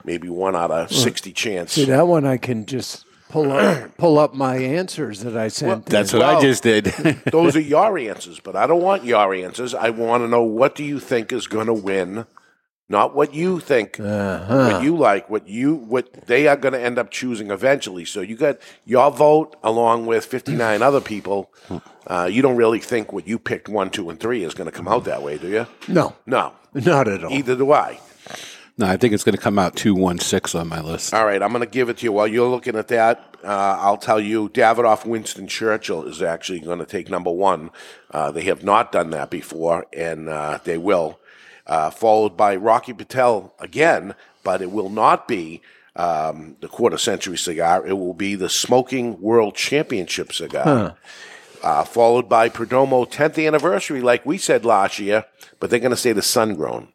maybe 0.04 0.30
one 0.30 0.56
out 0.56 0.72
of 0.72 0.92
60 0.92 1.32
chance. 1.34 1.74
See 1.74 1.86
that 1.86 2.08
one, 2.08 2.26
I 2.26 2.38
can 2.38 2.66
just 2.66 3.06
pull 3.30 3.52
up 3.52 3.92
pull 3.98 4.20
up 4.20 4.34
my 4.36 4.58
answers 4.58 5.22
that 5.22 5.36
I 5.38 5.48
sent. 5.48 5.88
in. 5.88 5.92
That's 5.92 6.14
what 6.14 6.22
I 6.22 6.40
just 6.42 6.64
did. 6.64 6.86
Those 7.32 7.56
are 7.56 7.62
your 7.62 7.98
answers, 7.98 8.40
but 8.40 8.56
I 8.56 8.68
don't 8.68 8.82
want 8.82 9.04
your 9.04 9.34
answers. 9.34 9.74
I 9.74 9.90
want 9.90 10.24
to 10.24 10.28
know 10.28 10.44
what 10.44 10.76
do 10.76 10.84
you 10.84 11.00
think 11.00 11.32
is 11.32 11.48
going 11.48 11.68
to 11.68 11.74
win, 11.74 12.26
not 12.92 13.16
what 13.16 13.34
you 13.34 13.60
think, 13.60 13.98
what 13.98 14.84
you 14.84 14.96
like, 14.98 15.30
what 15.30 15.48
you 15.48 15.74
what 15.76 16.28
they 16.28 16.48
are 16.48 16.56
going 16.58 16.74
to 16.74 16.80
end 16.82 17.00
up 17.00 17.10
choosing 17.10 17.50
eventually. 17.50 18.06
So 18.06 18.22
you 18.22 18.36
got 18.36 18.58
your 18.86 19.10
vote 19.10 19.56
along 19.64 20.06
with 20.06 20.26
fifty 20.26 20.54
nine 20.56 20.82
other 20.84 21.02
people. 21.02 21.52
Uh, 22.06 22.30
you 22.32 22.42
don't 22.42 22.58
really 22.58 22.80
think 22.80 23.12
what 23.14 23.28
you 23.28 23.40
picked 23.40 23.70
one, 23.70 23.90
two, 23.90 24.10
and 24.10 24.20
three 24.20 24.44
is 24.44 24.54
going 24.54 24.70
to 24.70 24.76
come 24.76 24.88
out 24.88 25.06
that 25.06 25.24
way, 25.24 25.38
do 25.38 25.48
you? 25.48 25.66
no, 25.88 26.16
No, 26.26 26.54
not 26.74 27.08
at 27.08 27.24
all. 27.24 27.32
either 27.32 27.56
do 27.56 27.72
I. 27.72 28.00
no, 28.78 28.88
I 28.88 28.98
think 28.98 29.14
it's 29.14 29.24
going 29.24 29.36
to 29.36 29.42
come 29.42 29.58
out 29.58 29.76
two 29.76 29.96
one 29.96 30.20
six 30.20 30.54
on 30.56 30.68
my 30.68 30.82
list. 30.82 31.14
All 31.14 31.26
right, 31.26 31.42
I'm 31.42 31.50
going 31.52 31.62
to 31.64 31.70
give 31.70 31.90
it 31.90 31.98
to 32.00 32.04
you. 32.06 32.12
While 32.12 32.28
you're 32.28 32.50
looking 32.50 32.76
at 32.76 32.88
that, 32.90 33.36
uh, 33.44 33.78
I'll 33.80 33.98
tell 33.98 34.20
you 34.20 34.50
Davidoff 34.50 35.06
Winston 35.06 35.48
Churchill 35.48 36.04
is 36.08 36.22
actually 36.22 36.60
going 36.60 36.80
to 36.80 36.86
take 36.86 37.10
number 37.10 37.32
one. 37.32 37.70
Uh, 38.12 38.32
they 38.32 38.44
have 38.44 38.64
not 38.64 38.92
done 38.92 39.12
that 39.12 39.30
before, 39.30 39.86
and 39.94 40.28
uh, 40.30 40.60
they 40.64 40.78
will. 40.78 41.20
Uh, 41.72 41.90
followed 41.90 42.36
by 42.36 42.54
Rocky 42.54 42.92
Patel 42.92 43.54
again, 43.58 44.14
but 44.44 44.62
it 44.62 44.72
will 44.72 44.90
not 44.90 45.26
be 45.26 45.62
um, 45.96 46.58
the 46.60 46.68
quarter 46.68 46.98
century 46.98 47.38
cigar. 47.38 47.88
It 47.88 47.94
will 47.94 48.14
be 48.14 48.36
the 48.36 48.50
Smoking 48.50 49.22
World 49.22 49.56
Championship 49.56 50.34
cigar. 50.34 50.98
Uh, 51.64 51.84
followed 51.86 52.28
by 52.28 52.50
Perdomo 52.50 53.10
10th 53.10 53.48
anniversary, 53.48 54.02
like 54.02 54.26
we 54.26 54.38
said 54.38 54.66
last 54.66 55.00
year, 55.00 55.24
but 55.62 55.70
they're 55.70 55.80
going 55.80 55.92
to 55.92 55.96
say 55.96 56.12
the 56.12 56.22
sun 56.22 56.56
grown. 56.56 56.90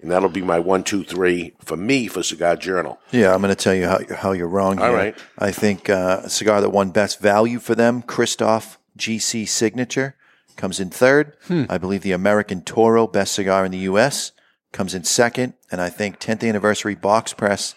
And 0.00 0.10
that'll 0.10 0.28
be 0.28 0.42
my 0.42 0.58
one, 0.58 0.82
two, 0.82 1.04
three 1.04 1.52
for 1.60 1.76
me 1.76 2.08
for 2.08 2.24
Cigar 2.24 2.56
Journal. 2.56 2.98
Yeah, 3.12 3.32
I'm 3.32 3.40
going 3.40 3.54
to 3.54 3.62
tell 3.62 3.76
you 3.76 3.86
how, 3.86 4.00
how 4.12 4.32
you're 4.32 4.48
wrong 4.48 4.80
All 4.80 4.88
here. 4.88 4.96
right. 4.96 5.18
I 5.38 5.52
think 5.52 5.88
uh, 5.88 6.22
a 6.24 6.30
cigar 6.30 6.60
that 6.62 6.70
won 6.70 6.90
best 6.90 7.20
value 7.20 7.60
for 7.60 7.76
them, 7.76 8.02
Kristoff 8.02 8.76
GC 8.98 9.46
Signature, 9.46 10.16
comes 10.56 10.80
in 10.80 10.90
third. 10.90 11.36
I 11.68 11.78
believe 11.78 12.02
the 12.02 12.12
American 12.12 12.62
Toro, 12.62 13.06
best 13.06 13.34
cigar 13.34 13.64
in 13.64 13.72
the 13.72 13.78
U.S., 13.78 14.32
comes 14.72 14.94
in 14.94 15.04
second. 15.04 15.54
And 15.70 15.80
I 15.80 15.88
think 15.88 16.18
10th 16.18 16.46
anniversary 16.46 16.94
box 16.94 17.32
press 17.32 17.74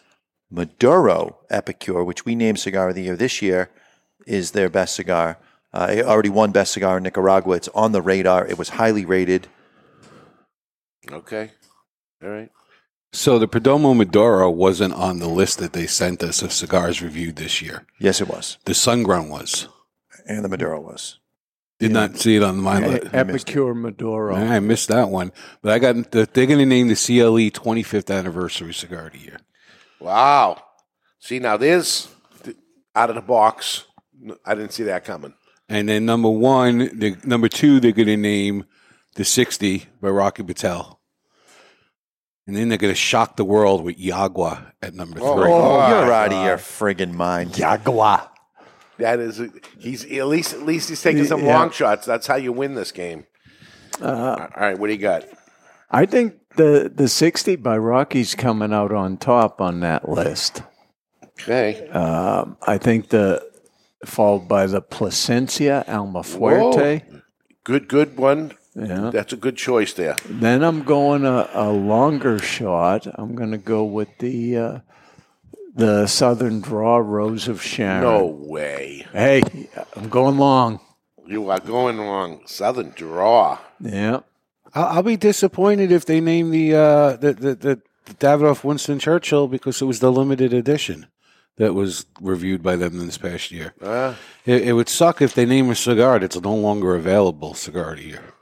Maduro 0.50 1.40
Epicure, 1.50 2.04
which 2.04 2.26
we 2.26 2.36
named 2.36 2.60
Cigar 2.60 2.90
of 2.90 2.96
the 2.96 3.04
Year 3.04 3.16
this 3.16 3.42
year, 3.42 3.70
is 4.26 4.52
their 4.52 4.70
best 4.70 4.96
cigar. 4.96 5.38
Uh, 5.72 5.88
it 5.92 6.06
already 6.06 6.30
won 6.30 6.52
best 6.52 6.74
cigar 6.74 6.98
in 6.98 7.04
Nicaragua. 7.04 7.56
It's 7.56 7.68
on 7.70 7.92
the 7.92 8.02
radar. 8.02 8.46
It 8.48 8.58
was 8.58 8.70
highly 8.70 9.06
rated. 9.06 9.48
Okay. 11.12 11.52
All 12.24 12.30
right. 12.30 12.50
So 13.12 13.40
the 13.40 13.48
Perdomo 13.48 13.96
Maduro 13.96 14.50
wasn't 14.50 14.94
on 14.94 15.20
the 15.20 15.28
list 15.28 15.58
that 15.60 15.74
they 15.74 15.88
sent 15.88 16.22
us 16.22 16.42
of 16.42 16.54
cigars 16.54 17.02
reviewed 17.02 17.38
this 17.38 17.62
year. 17.62 17.86
Yes, 18.00 18.22
it 18.22 18.28
was. 18.28 18.58
The 18.66 18.74
Sungrown 18.74 19.30
was. 19.30 19.68
And 20.28 20.44
the 20.44 20.50
Maduro 20.50 20.80
was. 20.80 21.19
Did 21.80 21.92
not 21.92 22.18
see 22.18 22.36
it 22.36 22.44
on 22.44 22.58
my 22.58 22.86
list. 22.86 23.14
Epicure 23.14 23.74
Maduro. 23.74 24.36
I 24.36 24.60
missed 24.60 24.90
that 24.90 25.10
one, 25.10 25.32
but 25.62 25.72
I 25.72 25.80
got. 25.80 26.12
The, 26.12 26.28
they're 26.32 26.46
going 26.46 26.60
to 26.60 26.66
name 26.66 26.90
the 26.90 26.96
CLE 26.96 27.50
25th 27.52 28.14
anniversary 28.14 28.74
cigar 28.74 29.08
of 29.08 29.14
the 29.14 29.20
year. 29.20 29.38
Wow. 30.02 30.62
See, 31.20 31.40
now 31.40 31.56
there's 31.58 32.10
th- 32.44 32.58
out 32.96 33.10
of 33.10 33.16
the 33.16 33.22
box. 33.22 33.86
I 34.46 34.56
didn't 34.56 34.74
see 34.74 34.84
that 34.84 35.06
coming. 35.06 35.34
And 35.70 35.88
then 35.88 36.06
number 36.06 36.30
one, 36.30 36.78
the, 37.00 37.16
number 37.24 37.48
two, 37.48 37.80
they're 37.80 37.92
going 37.92 38.08
to 38.08 38.18
name 38.18 38.66
the 39.16 39.24
60 39.24 39.86
by 40.02 40.10
Rocky 40.10 40.44
Patel. 40.44 41.00
And 42.48 42.56
then 42.58 42.70
they're 42.70 42.80
going 42.80 42.92
to 42.92 43.00
shock 43.00 43.36
the 43.36 43.46
world 43.46 43.84
with 43.84 43.98
Yagua 44.00 44.72
at 44.82 44.96
number 44.96 45.20
Oh, 45.22 45.36
three. 45.36 45.52
Oh, 45.52 45.78
my 45.78 45.90
you're 45.90 46.12
out 46.12 46.34
of 46.34 46.44
your 46.44 46.58
friggin' 46.58 47.14
mind. 47.14 47.52
Yagua. 47.52 48.29
That 49.00 49.20
is, 49.20 49.42
he's 49.78 50.06
at 50.06 50.28
least 50.28 50.54
at 50.54 50.64
least 50.64 50.90
he's 50.90 51.02
taking 51.02 51.26
some 51.26 51.44
Yeah. 51.44 51.58
long 51.58 51.72
shots. 51.72 52.06
That's 52.06 52.28
how 52.28 52.36
you 52.36 52.52
win 52.52 52.76
this 52.76 52.92
game. 52.92 53.26
All 54.02 54.48
right, 54.58 54.78
what 54.78 54.88
do 54.88 54.94
you 54.94 55.00
got? 55.00 55.26
I 55.92 56.06
think 56.06 56.36
the 56.56 56.92
the 56.94 57.08
60 57.08 57.56
by 57.58 57.78
Rocky's 57.78 58.36
coming 58.36 58.74
out 58.74 58.92
on 58.94 59.18
top 59.18 59.60
on 59.62 59.80
that 59.82 60.08
list. 60.08 60.62
Okay. 61.42 61.88
Um, 61.90 62.58
I 62.68 62.78
think 62.78 63.10
the 63.10 63.42
followed 64.06 64.48
by 64.48 64.66
the 64.68 64.82
Plasencia 64.82 65.84
Almafuerte. 65.88 67.22
Good, 67.64 67.88
good 67.88 68.18
one. 68.18 68.54
Yeah. 68.76 69.10
That's 69.12 69.34
a 69.34 69.38
good 69.38 69.58
choice 69.58 69.94
there. 69.94 70.16
Then 70.26 70.64
I'm 70.64 70.84
going 70.84 71.26
a, 71.26 71.50
a 71.54 71.70
longer 71.72 72.40
shot. 72.40 73.08
I'm 73.16 73.36
going 73.36 73.52
to 73.52 73.58
go 73.58 73.84
with 73.84 74.10
the 74.20 74.58
uh, 74.58 74.80
the 75.74 76.08
Southern 76.08 76.62
Draw 76.62 76.98
Rose 76.98 77.48
of 77.48 77.62
Sharon. 77.62 78.02
No 78.02 78.26
way. 78.26 79.06
Hey, 79.12 79.42
I'm 79.96 80.10
going 80.10 80.38
long. 80.38 80.80
You 81.26 81.50
are 81.50 81.60
going 81.60 81.98
long. 81.98 82.42
Southern 82.48 82.90
draw. 82.96 83.60
Yeah. 83.80 84.22
I'll, 84.74 84.86
I'll 84.98 85.04
be 85.04 85.16
disappointed 85.18 85.92
if 85.92 86.06
they 86.06 86.22
name 86.22 86.50
the, 86.52 86.74
uh, 86.76 87.16
the, 87.18 87.34
the, 87.34 87.56
the, 87.56 87.82
the 88.06 88.14
Davidoff 88.16 88.64
Winston 88.64 88.98
Churchill 89.00 89.48
because 89.48 89.82
it 89.82 89.86
was 89.86 90.00
the 90.00 90.12
limited 90.12 90.54
edition 90.54 91.06
that 91.58 91.74
was 91.76 92.06
reviewed 92.20 92.64
by 92.64 92.76
them 92.76 92.98
this 93.06 93.18
past 93.18 93.52
year. 93.52 93.74
Uh, 93.82 94.16
It, 94.46 94.70
it 94.70 94.74
would 94.74 94.90
suck 94.90 95.22
if 95.22 95.34
they 95.36 95.46
name 95.46 95.70
a 95.70 95.76
cigar 95.76 96.18
that's 96.18 96.40
no 96.42 96.56
longer 96.56 96.96
available 96.96 97.54
cigar 97.54 97.92
of 97.92 97.98
the 97.98 98.06
year. 98.06 98.34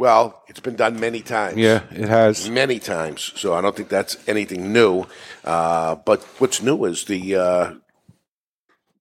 Well, 0.00 0.42
it's 0.48 0.60
been 0.60 0.76
done 0.76 0.98
many 0.98 1.20
times. 1.20 1.56
Yeah, 1.58 1.82
it 1.90 2.08
has. 2.08 2.48
many 2.48 2.78
times. 2.78 3.32
So 3.36 3.52
I 3.54 3.60
don't 3.60 3.76
think 3.76 3.90
that's 3.90 4.16
anything 4.26 4.72
new. 4.72 5.04
Uh, 5.44 5.96
but 5.96 6.22
what's 6.40 6.62
new 6.62 6.84
is 6.86 7.04
the 7.04 7.36
uh, 7.36 7.72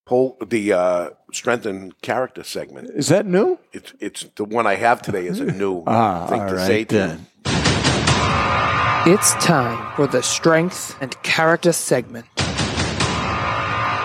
poll, 0.06 0.38
the 0.46 0.74
uh, 0.74 1.10
strength 1.32 1.66
and 1.66 2.00
character 2.02 2.44
segment. 2.44 2.90
Is 2.96 3.08
that 3.08 3.26
new? 3.26 3.58
It's 3.72 3.94
it's 4.00 4.26
the 4.36 4.44
one 4.44 4.68
I 4.68 4.76
have 4.76 5.02
today 5.02 5.26
is 5.28 5.40
a 5.40 5.46
new 5.46 5.84
Ah, 5.88 6.28
thing 6.28 6.42
all 6.42 6.50
to 6.50 6.56
right 6.56 6.68
say 6.68 6.84
to 6.86 6.96
then. 6.96 7.26
It's 9.08 9.34
time 9.36 9.80
for 9.96 10.06
the 10.08 10.22
Strength 10.22 10.98
and 11.02 11.16
Character 11.24 11.72
segment. 11.72 12.26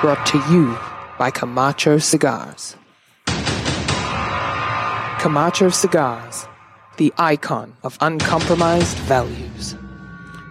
Brought 0.00 0.24
to 0.26 0.38
you 0.52 0.78
by 1.18 1.30
Camacho 1.32 1.98
Cigars. 1.98 2.76
Camacho 5.18 5.70
Cigars, 5.70 6.46
the 6.96 7.12
icon 7.18 7.76
of 7.82 7.98
uncompromised 8.00 8.96
values. 8.98 9.76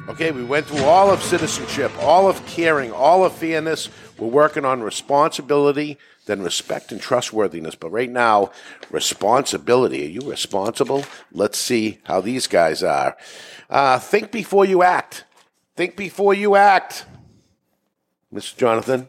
Okay, 0.10 0.32
we 0.32 0.44
went 0.44 0.66
through 0.66 0.84
all 0.84 1.12
of 1.12 1.24
citizenship, 1.24 1.92
all 2.00 2.28
of 2.28 2.46
caring, 2.46 2.92
all 2.92 3.24
of 3.24 3.34
fairness. 3.34 3.90
We're 4.18 4.28
working 4.28 4.66
on 4.66 4.82
responsibility, 4.82 5.98
then 6.26 6.42
respect 6.42 6.92
and 6.92 7.00
trustworthiness. 7.00 7.76
But 7.76 7.92
right 7.92 8.10
now, 8.10 8.52
responsibility. 8.90 10.06
Are 10.06 10.10
you 10.10 10.30
responsible? 10.30 11.06
Let's 11.32 11.58
see 11.58 12.00
how 12.04 12.20
these 12.20 12.48
guys 12.48 12.84
are. 12.84 13.16
Uh, 13.70 13.98
think 13.98 14.32
before 14.32 14.66
you 14.66 14.84
act. 14.84 15.24
Think 15.78 15.96
before 15.96 16.34
you 16.34 16.56
act. 16.56 17.06
Mr. 18.34 18.58
Jonathan? 18.58 19.08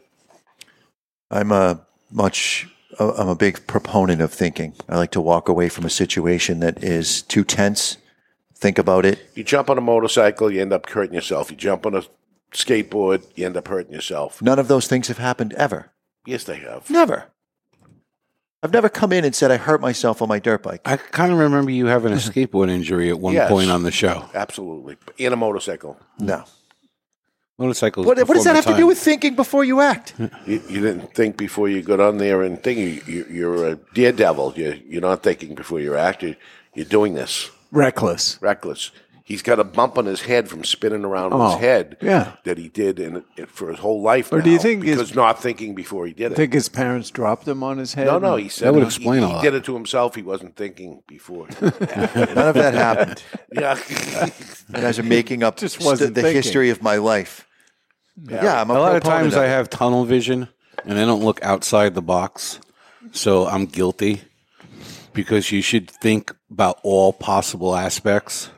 I'm 1.30 1.50
a 1.50 1.80
much 2.10 2.68
I'm 2.98 3.28
a 3.28 3.34
big 3.34 3.66
proponent 3.66 4.20
of 4.20 4.32
thinking. 4.32 4.74
I 4.88 4.96
like 4.96 5.10
to 5.12 5.20
walk 5.20 5.48
away 5.48 5.68
from 5.68 5.84
a 5.84 5.90
situation 5.90 6.60
that 6.60 6.82
is 6.82 7.22
too 7.22 7.44
tense. 7.44 7.96
Think 8.56 8.78
about 8.78 9.04
it. 9.04 9.18
You 9.34 9.44
jump 9.44 9.68
on 9.70 9.78
a 9.78 9.80
motorcycle, 9.82 10.50
you 10.50 10.60
end 10.60 10.72
up 10.72 10.88
hurting 10.88 11.14
yourself. 11.14 11.50
You 11.50 11.56
jump 11.56 11.86
on 11.86 11.94
a 11.94 12.02
skateboard, 12.52 13.24
you 13.34 13.44
end 13.46 13.56
up 13.56 13.68
hurting 13.68 13.92
yourself. 13.92 14.40
None 14.40 14.58
of 14.58 14.68
those 14.68 14.86
things 14.86 15.08
have 15.08 15.18
happened 15.18 15.52
ever. 15.54 15.90
Yes, 16.26 16.44
they 16.44 16.56
have. 16.56 16.88
Never. 16.88 17.26
I've 18.62 18.72
never 18.72 18.88
come 18.88 19.12
in 19.12 19.24
and 19.26 19.34
said 19.34 19.50
I 19.50 19.58
hurt 19.58 19.82
myself 19.82 20.22
on 20.22 20.28
my 20.28 20.38
dirt 20.38 20.62
bike. 20.62 20.80
I 20.86 20.96
kind 20.96 21.30
of 21.32 21.38
remember 21.38 21.70
you 21.70 21.86
having 21.86 22.12
a 22.12 22.16
skateboard 22.16 22.70
injury 22.70 23.10
at 23.10 23.18
one 23.20 23.34
Yes. 23.34 23.50
point 23.50 23.70
on 23.70 23.82
the 23.82 23.90
show. 23.90 24.24
Absolutely. 24.34 24.96
In 25.18 25.32
a 25.34 25.36
motorcycle. 25.36 25.98
No. 26.18 26.44
Motorcycles. 27.58 28.04
What, 28.04 28.18
what 28.18 28.34
does 28.34 28.44
that 28.44 28.50
my 28.50 28.56
have 28.56 28.66
to 28.66 28.76
do 28.76 28.86
with 28.86 28.98
thinking 28.98 29.36
before 29.36 29.64
you 29.64 29.80
act? 29.80 30.14
You, 30.18 30.28
you 30.68 30.80
didn't 30.80 31.14
think 31.14 31.36
before 31.36 31.68
you 31.68 31.82
got 31.82 32.00
on 32.00 32.18
there 32.18 32.42
and 32.42 32.60
think 32.60 32.78
you, 32.78 33.02
you, 33.14 33.26
you're 33.30 33.68
a 33.68 33.76
daredevil. 33.94 34.54
You, 34.56 34.80
you're 34.88 35.02
not 35.02 35.22
thinking 35.22 35.54
before 35.54 35.78
you 35.78 35.94
act. 35.94 36.24
You, 36.24 36.34
you're 36.74 36.84
doing 36.84 37.14
this 37.14 37.50
Reckless. 37.70 38.38
reckless. 38.42 38.90
He's 39.26 39.40
got 39.40 39.58
a 39.58 39.64
bump 39.64 39.96
on 39.96 40.04
his 40.04 40.20
head 40.20 40.50
from 40.50 40.64
spinning 40.64 41.02
around 41.02 41.32
Oh, 41.32 41.52
his 41.52 41.60
head. 41.60 41.96
yeah. 42.02 42.32
that 42.44 42.58
he 42.58 42.68
did 42.68 43.00
in, 43.00 43.24
in 43.38 43.46
for 43.46 43.70
his 43.70 43.78
whole 43.80 44.02
life. 44.02 44.30
Or 44.30 44.42
do 44.42 44.50
you 44.50 44.56
now 44.56 44.62
think 44.62 44.84
his- 44.84 44.98
because 44.98 45.14
not 45.14 45.40
thinking 45.40 45.74
before 45.74 46.06
he 46.06 46.12
did 46.12 46.32
I 46.32 46.34
it? 46.34 46.36
think 46.36 46.52
his 46.52 46.68
parents 46.68 47.10
dropped 47.10 47.48
him 47.48 47.62
on 47.62 47.78
his 47.78 47.94
head. 47.94 48.06
no, 48.06 48.18
no. 48.18 48.36
He 48.36 48.50
said 48.50 48.66
That 48.66 48.74
would 48.74 48.80
he- 48.82 48.86
explain 48.86 49.22
he, 49.22 49.32
a 49.32 49.36
he 49.36 49.42
did 49.42 49.54
it 49.54 49.64
to 49.64 49.72
himself. 49.74 50.14
He 50.14 50.20
wasn't 50.22 50.56
thinking 50.56 51.02
before. 51.08 51.48
None 51.62 51.72
of 51.72 52.54
that 52.54 52.74
happened. 52.74 53.22
yeah, 53.52 53.78
You 54.68 54.74
guys 54.82 54.98
are 54.98 55.02
making 55.02 55.42
up 55.42 55.56
Just 55.56 55.82
wasn't 55.82 56.14
the 56.14 56.20
thinking. 56.20 56.42
history 56.42 56.68
of 56.68 56.82
my 56.82 56.96
life. 56.96 57.46
Yeah, 58.28 58.60
I'm 58.60 58.68
a, 58.70 58.74
A 58.74 58.78
lot 58.78 58.94
of 58.96 59.02
times 59.02 59.34
I 59.36 59.46
have 59.46 59.70
tunnel 59.70 60.04
vision 60.04 60.48
and 60.84 60.98
I 60.98 61.06
don't 61.06 61.24
look 61.24 61.42
outside 61.42 61.94
the 61.94 62.02
box, 62.02 62.60
so 63.12 63.46
I'm 63.46 63.64
guilty 63.64 64.20
because 65.14 65.50
you 65.50 65.62
should 65.62 65.90
think 65.90 66.30
about 66.50 66.78
all 66.82 67.12
possible 67.14 67.74
aspects. 67.74 68.50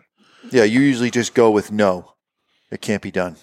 Yeah, 0.56 0.64
you 0.64 0.80
usually 0.80 1.10
just 1.10 1.34
go 1.34 1.50
with 1.50 1.70
no. 1.70 2.14
It 2.70 2.80
can't 2.80 3.02
be 3.02 3.10
done. 3.10 3.36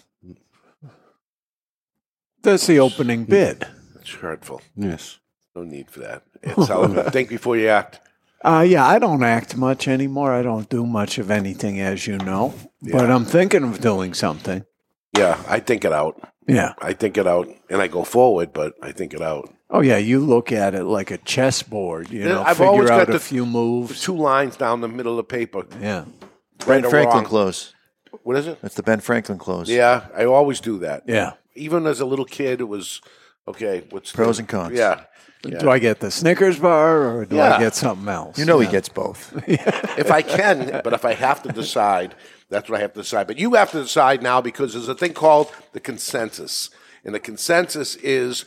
That's 2.41 2.65
the 2.65 2.79
opening 2.79 3.25
bid. 3.25 3.67
it's 4.01 4.09
hurtful. 4.15 4.61
Yes. 4.75 5.19
No 5.55 5.63
need 5.63 5.91
for 5.91 5.99
that. 5.99 6.23
It's 6.41 6.67
how 6.67 6.87
think 7.11 7.29
before 7.29 7.55
you 7.55 7.67
act. 7.67 7.99
Uh, 8.43 8.65
yeah, 8.67 8.83
I 8.85 8.97
don't 8.97 9.21
act 9.23 9.55
much 9.55 9.87
anymore. 9.87 10.33
I 10.33 10.41
don't 10.41 10.67
do 10.69 10.87
much 10.87 11.19
of 11.19 11.29
anything, 11.29 11.79
as 11.79 12.07
you 12.07 12.17
know. 12.17 12.55
Yeah. 12.81 12.93
But 12.97 13.11
I'm 13.11 13.25
thinking 13.25 13.63
of 13.63 13.79
doing 13.79 14.15
something. 14.15 14.65
Yeah, 15.15 15.39
I 15.47 15.59
think 15.59 15.85
it 15.85 15.93
out. 15.93 16.19
Yeah. 16.47 16.73
I 16.81 16.93
think 16.93 17.17
it 17.19 17.27
out, 17.27 17.47
and 17.69 17.79
I 17.79 17.87
go 17.87 18.03
forward, 18.03 18.51
but 18.53 18.73
I 18.81 18.91
think 18.91 19.13
it 19.13 19.21
out. 19.21 19.53
Oh 19.69 19.81
yeah, 19.81 19.97
you 19.97 20.19
look 20.19 20.51
at 20.51 20.73
it 20.73 20.83
like 20.85 21.11
a 21.11 21.19
chessboard. 21.19 22.09
You 22.09 22.21
Yeah, 22.21 22.27
know, 22.29 22.41
I've 22.43 22.57
figure 22.57 22.71
always 22.71 22.89
out 22.89 23.05
got 23.05 23.09
a 23.09 23.13
the- 23.13 23.19
few 23.19 23.45
moves. 23.45 24.01
two 24.01 24.17
lines 24.17 24.57
down 24.57 24.81
the 24.81 24.87
middle 24.89 25.13
of 25.13 25.17
the 25.17 25.23
paper. 25.37 25.65
Yeah. 25.79 26.05
Ben 26.65 26.85
or 26.85 26.89
Franklin 26.89 27.17
wrong. 27.17 27.25
close. 27.25 27.73
What 28.23 28.35
is 28.37 28.47
it? 28.47 28.61
That's 28.61 28.75
the 28.75 28.83
Ben 28.83 28.99
Franklin 28.99 29.37
close. 29.37 29.69
Yeah, 29.69 30.05
I 30.15 30.25
always 30.25 30.59
do 30.59 30.79
that. 30.79 31.03
Yeah. 31.07 31.33
Even 31.55 31.85
as 31.87 31.99
a 31.99 32.05
little 32.05 32.25
kid, 32.25 32.61
it 32.61 32.65
was 32.65 33.01
okay. 33.47 33.83
What's 33.89 34.11
the- 34.11 34.15
Pros 34.17 34.39
and 34.39 34.47
cons. 34.47 34.77
Yeah, 34.77 35.01
Do 35.41 35.69
I 35.69 35.79
get 35.79 35.99
the 35.99 36.09
Snickers 36.11 36.59
bar 36.59 37.17
or 37.17 37.25
do 37.25 37.35
Yeah. 37.35 37.55
I 37.55 37.59
get 37.59 37.75
something 37.75 38.07
else? 38.07 38.37
You 38.37 38.45
know 38.45 38.59
he 38.59 38.67
gets 38.67 38.87
both. 38.89 39.33
if 39.47 40.11
I 40.11 40.21
can, 40.21 40.81
but 40.83 40.93
if 40.93 41.05
I 41.05 41.13
have 41.13 41.41
to 41.43 41.49
decide, 41.51 42.15
that's 42.49 42.69
what 42.69 42.77
I 42.79 42.81
have 42.81 42.93
to 42.93 43.01
decide. 43.01 43.27
But 43.27 43.37
you 43.39 43.53
have 43.55 43.71
to 43.71 43.81
decide 43.81 44.21
now 44.23 44.41
because 44.41 44.73
there's 44.73 44.87
a 44.89 44.95
thing 44.95 45.13
called 45.13 45.51
the 45.73 45.79
consensus, 45.79 46.69
and 47.03 47.13
the 47.13 47.19
consensus 47.19 47.95
is 47.97 48.45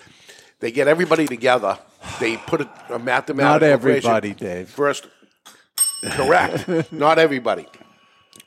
they 0.61 0.71
get 0.71 0.89
everybody 0.89 1.27
together. 1.27 1.79
They 2.21 2.37
put 2.37 2.61
a, 2.61 2.71
a 2.91 2.99
mathematical 2.99 3.69
Not 3.69 3.79
equation. 3.79 4.11
everybody, 4.11 4.33
Dave. 4.35 4.69
First, 4.71 5.07
correct. 6.13 6.69
Not 6.93 7.19
everybody, 7.19 7.67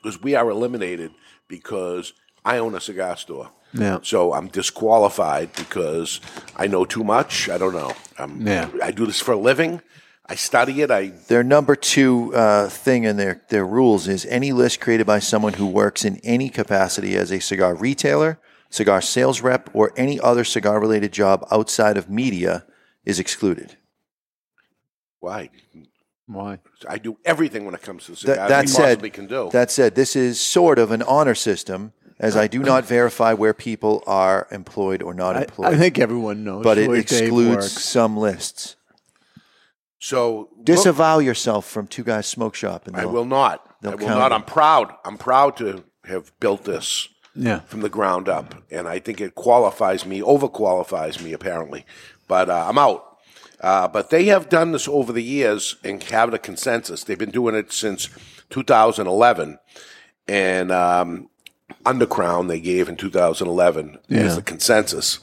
because 0.02 0.20
we 0.22 0.34
are 0.34 0.48
eliminated 0.50 1.12
because 1.48 2.12
I 2.44 2.58
own 2.58 2.74
a 2.74 2.80
cigar 2.80 3.16
store. 3.16 3.50
Yeah. 3.72 3.98
So 4.02 4.32
I'm 4.32 4.48
disqualified 4.48 5.52
because 5.54 6.20
I 6.56 6.66
know 6.66 6.84
too 6.84 7.04
much. 7.04 7.48
I 7.48 7.58
don't 7.58 7.74
know. 7.74 7.92
I'm, 8.18 8.46
Yeah. 8.46 8.68
I 8.82 8.90
do 8.90 9.06
this 9.06 9.20
for 9.20 9.32
a 9.32 9.38
living. 9.38 9.80
I 10.26 10.34
study 10.34 10.80
it. 10.82 10.90
I 10.90 11.08
Their 11.28 11.42
number 11.42 11.76
two 11.76 12.34
uh, 12.34 12.68
thing 12.68 13.04
in 13.04 13.16
their, 13.16 13.42
their 13.48 13.66
rules 13.66 14.08
is 14.08 14.26
any 14.26 14.52
list 14.52 14.80
created 14.80 15.06
by 15.06 15.18
someone 15.18 15.54
who 15.54 15.66
works 15.66 16.04
in 16.04 16.18
any 16.18 16.48
capacity 16.48 17.16
as 17.16 17.30
a 17.30 17.40
cigar 17.40 17.74
retailer, 17.74 18.38
cigar 18.70 19.00
sales 19.00 19.40
rep, 19.40 19.70
or 19.72 19.92
any 19.96 20.20
other 20.20 20.44
cigar 20.44 20.80
related 20.80 21.12
job 21.12 21.46
outside 21.50 21.96
of 21.96 22.08
media 22.08 22.64
is 23.04 23.18
excluded. 23.18 23.76
why 25.20 25.50
Why? 26.32 26.58
I 26.88 26.98
do 26.98 27.18
everything 27.24 27.64
when 27.64 27.74
it 27.74 27.82
comes 27.82 28.04
to 28.06 28.12
That, 28.12 28.18
cigars 28.18 28.48
that 28.48 28.60
we 28.62 28.66
said, 28.68 28.84
possibly 28.84 29.10
can 29.10 29.26
do. 29.26 29.50
that 29.52 29.70
said, 29.70 29.94
this 29.96 30.14
is 30.14 30.40
sort 30.40 30.78
of 30.78 30.90
an 30.92 31.02
honor 31.02 31.34
system, 31.34 31.92
as 32.20 32.36
I 32.36 32.46
do 32.46 32.60
not 32.72 32.84
verify 32.84 33.32
where 33.32 33.52
people 33.54 34.02
are 34.06 34.46
employed 34.52 35.02
or 35.02 35.12
not 35.14 35.36
I, 35.36 35.40
employed. 35.42 35.74
I 35.74 35.76
think 35.76 35.98
everyone 35.98 36.44
knows. 36.44 36.62
but 36.62 36.78
it 36.78 36.90
excludes 36.92 37.72
some 37.82 38.16
lists. 38.16 38.76
so 39.98 40.48
look, 40.56 40.64
Disavow 40.64 41.18
yourself 41.18 41.66
from 41.66 41.86
Two 41.86 42.04
Guys 42.04 42.26
Smoke 42.26 42.54
Shop. 42.54 42.86
And 42.86 42.96
I 42.96 43.00
they'll- 43.00 43.24
not. 43.24 43.66
I 43.66 43.88
they'll 43.88 43.98
count 43.98 44.18
not. 44.18 44.32
it. 44.32 44.34
I'm 44.34 44.44
proud. 44.44 44.94
I'm 45.04 45.18
proud 45.18 45.56
to 45.58 45.84
have 46.04 46.38
built 46.40 46.64
this 46.64 47.08
Yeah. 47.34 47.60
from 47.60 47.80
the 47.80 47.88
ground 47.88 48.28
up, 48.28 48.54
and 48.70 48.86
I 48.86 48.98
think 48.98 49.20
it 49.20 49.34
qualifies 49.34 50.04
me, 50.06 50.22
over 50.22 50.48
qualifies 50.48 51.20
me 51.22 51.32
apparently. 51.32 51.86
But 52.28 52.50
uh, 52.50 52.66
I'm 52.68 52.78
out. 52.78 53.09
Uh, 53.60 53.86
but 53.86 54.10
they 54.10 54.24
have 54.24 54.48
done 54.48 54.72
this 54.72 54.88
over 54.88 55.12
the 55.12 55.22
years 55.22 55.76
and 55.84 56.02
have 56.04 56.32
a 56.32 56.38
consensus. 56.38 57.04
They've 57.04 57.18
been 57.18 57.30
doing 57.30 57.54
it 57.54 57.72
since 57.72 58.08
2011, 58.48 59.58
and 60.26 60.72
um, 60.72 61.28
Undercrown 61.84 62.48
they 62.48 62.60
gave 62.60 62.88
in 62.88 62.96
2011 62.96 63.96
as 63.96 64.00
Yeah. 64.08 64.34
the 64.34 64.42
consensus, 64.42 65.18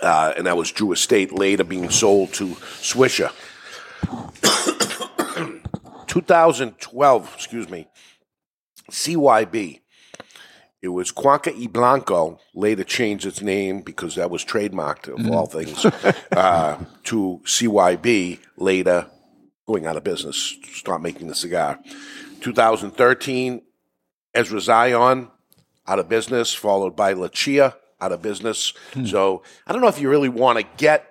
uh, 0.00 0.32
and 0.36 0.46
that 0.46 0.56
was 0.56 0.70
Drew 0.70 0.92
Estate 0.92 1.32
later 1.32 1.64
being 1.64 1.90
sold 1.90 2.32
to 2.34 2.46
Swisher. 2.80 3.32
2012, 6.06 7.34
excuse 7.34 7.68
me, 7.68 7.88
CYB. 8.90 9.80
It 10.82 10.88
was 10.88 11.12
Cuenca 11.12 11.52
y 11.56 11.68
Blanco, 11.68 12.40
later 12.54 12.82
changed 12.82 13.24
its 13.24 13.40
name 13.40 13.82
because 13.82 14.16
that 14.16 14.30
was 14.30 14.44
trademarked, 14.44 15.06
of 15.06 15.30
all 15.30 15.46
things, 15.46 15.84
uh, 16.32 16.84
to 17.04 17.40
CYB, 17.44 18.40
later 18.56 19.06
going 19.64 19.86
out 19.86 19.96
of 19.96 20.02
business, 20.02 20.56
start 20.72 21.00
making 21.00 21.28
the 21.28 21.36
cigar. 21.36 21.78
2013, 22.40 23.62
Ezra 24.34 24.60
Zion, 24.60 25.28
out 25.86 26.00
of 26.00 26.08
business, 26.08 26.52
followed 26.52 26.96
by 26.96 27.12
La 27.12 27.28
Chia, 27.28 27.76
out 28.00 28.10
of 28.10 28.20
business. 28.20 28.72
So 29.04 29.44
I 29.66 29.72
don't 29.72 29.82
know 29.82 29.88
if 29.88 30.00
you 30.00 30.10
really 30.10 30.28
want 30.28 30.58
to 30.58 30.66
get 30.76 31.08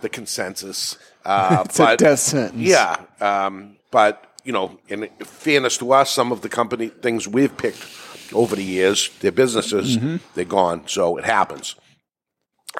the 0.00 0.08
consensus. 0.08 0.98
Uh, 1.24 1.62
It's 1.66 1.78
a 1.78 1.82
but 1.84 1.98
death 2.00 2.18
sentence. 2.18 2.60
yeah, 2.60 2.96
um, 3.20 3.76
but 3.92 4.24
you 4.42 4.52
know, 4.52 4.78
in 4.88 5.08
fairness 5.20 5.78
to 5.78 5.92
us, 5.92 6.10
some 6.10 6.32
of 6.32 6.40
the 6.40 6.48
company 6.48 6.88
things 6.88 7.28
we've 7.28 7.56
picked 7.56 7.84
over 8.32 8.56
the 8.56 8.62
years, 8.64 9.10
their 9.20 9.32
businesses, 9.32 9.98
they're 10.34 10.44
gone. 10.44 10.86
So 10.86 11.16
it 11.16 11.24
happens. 11.24 11.74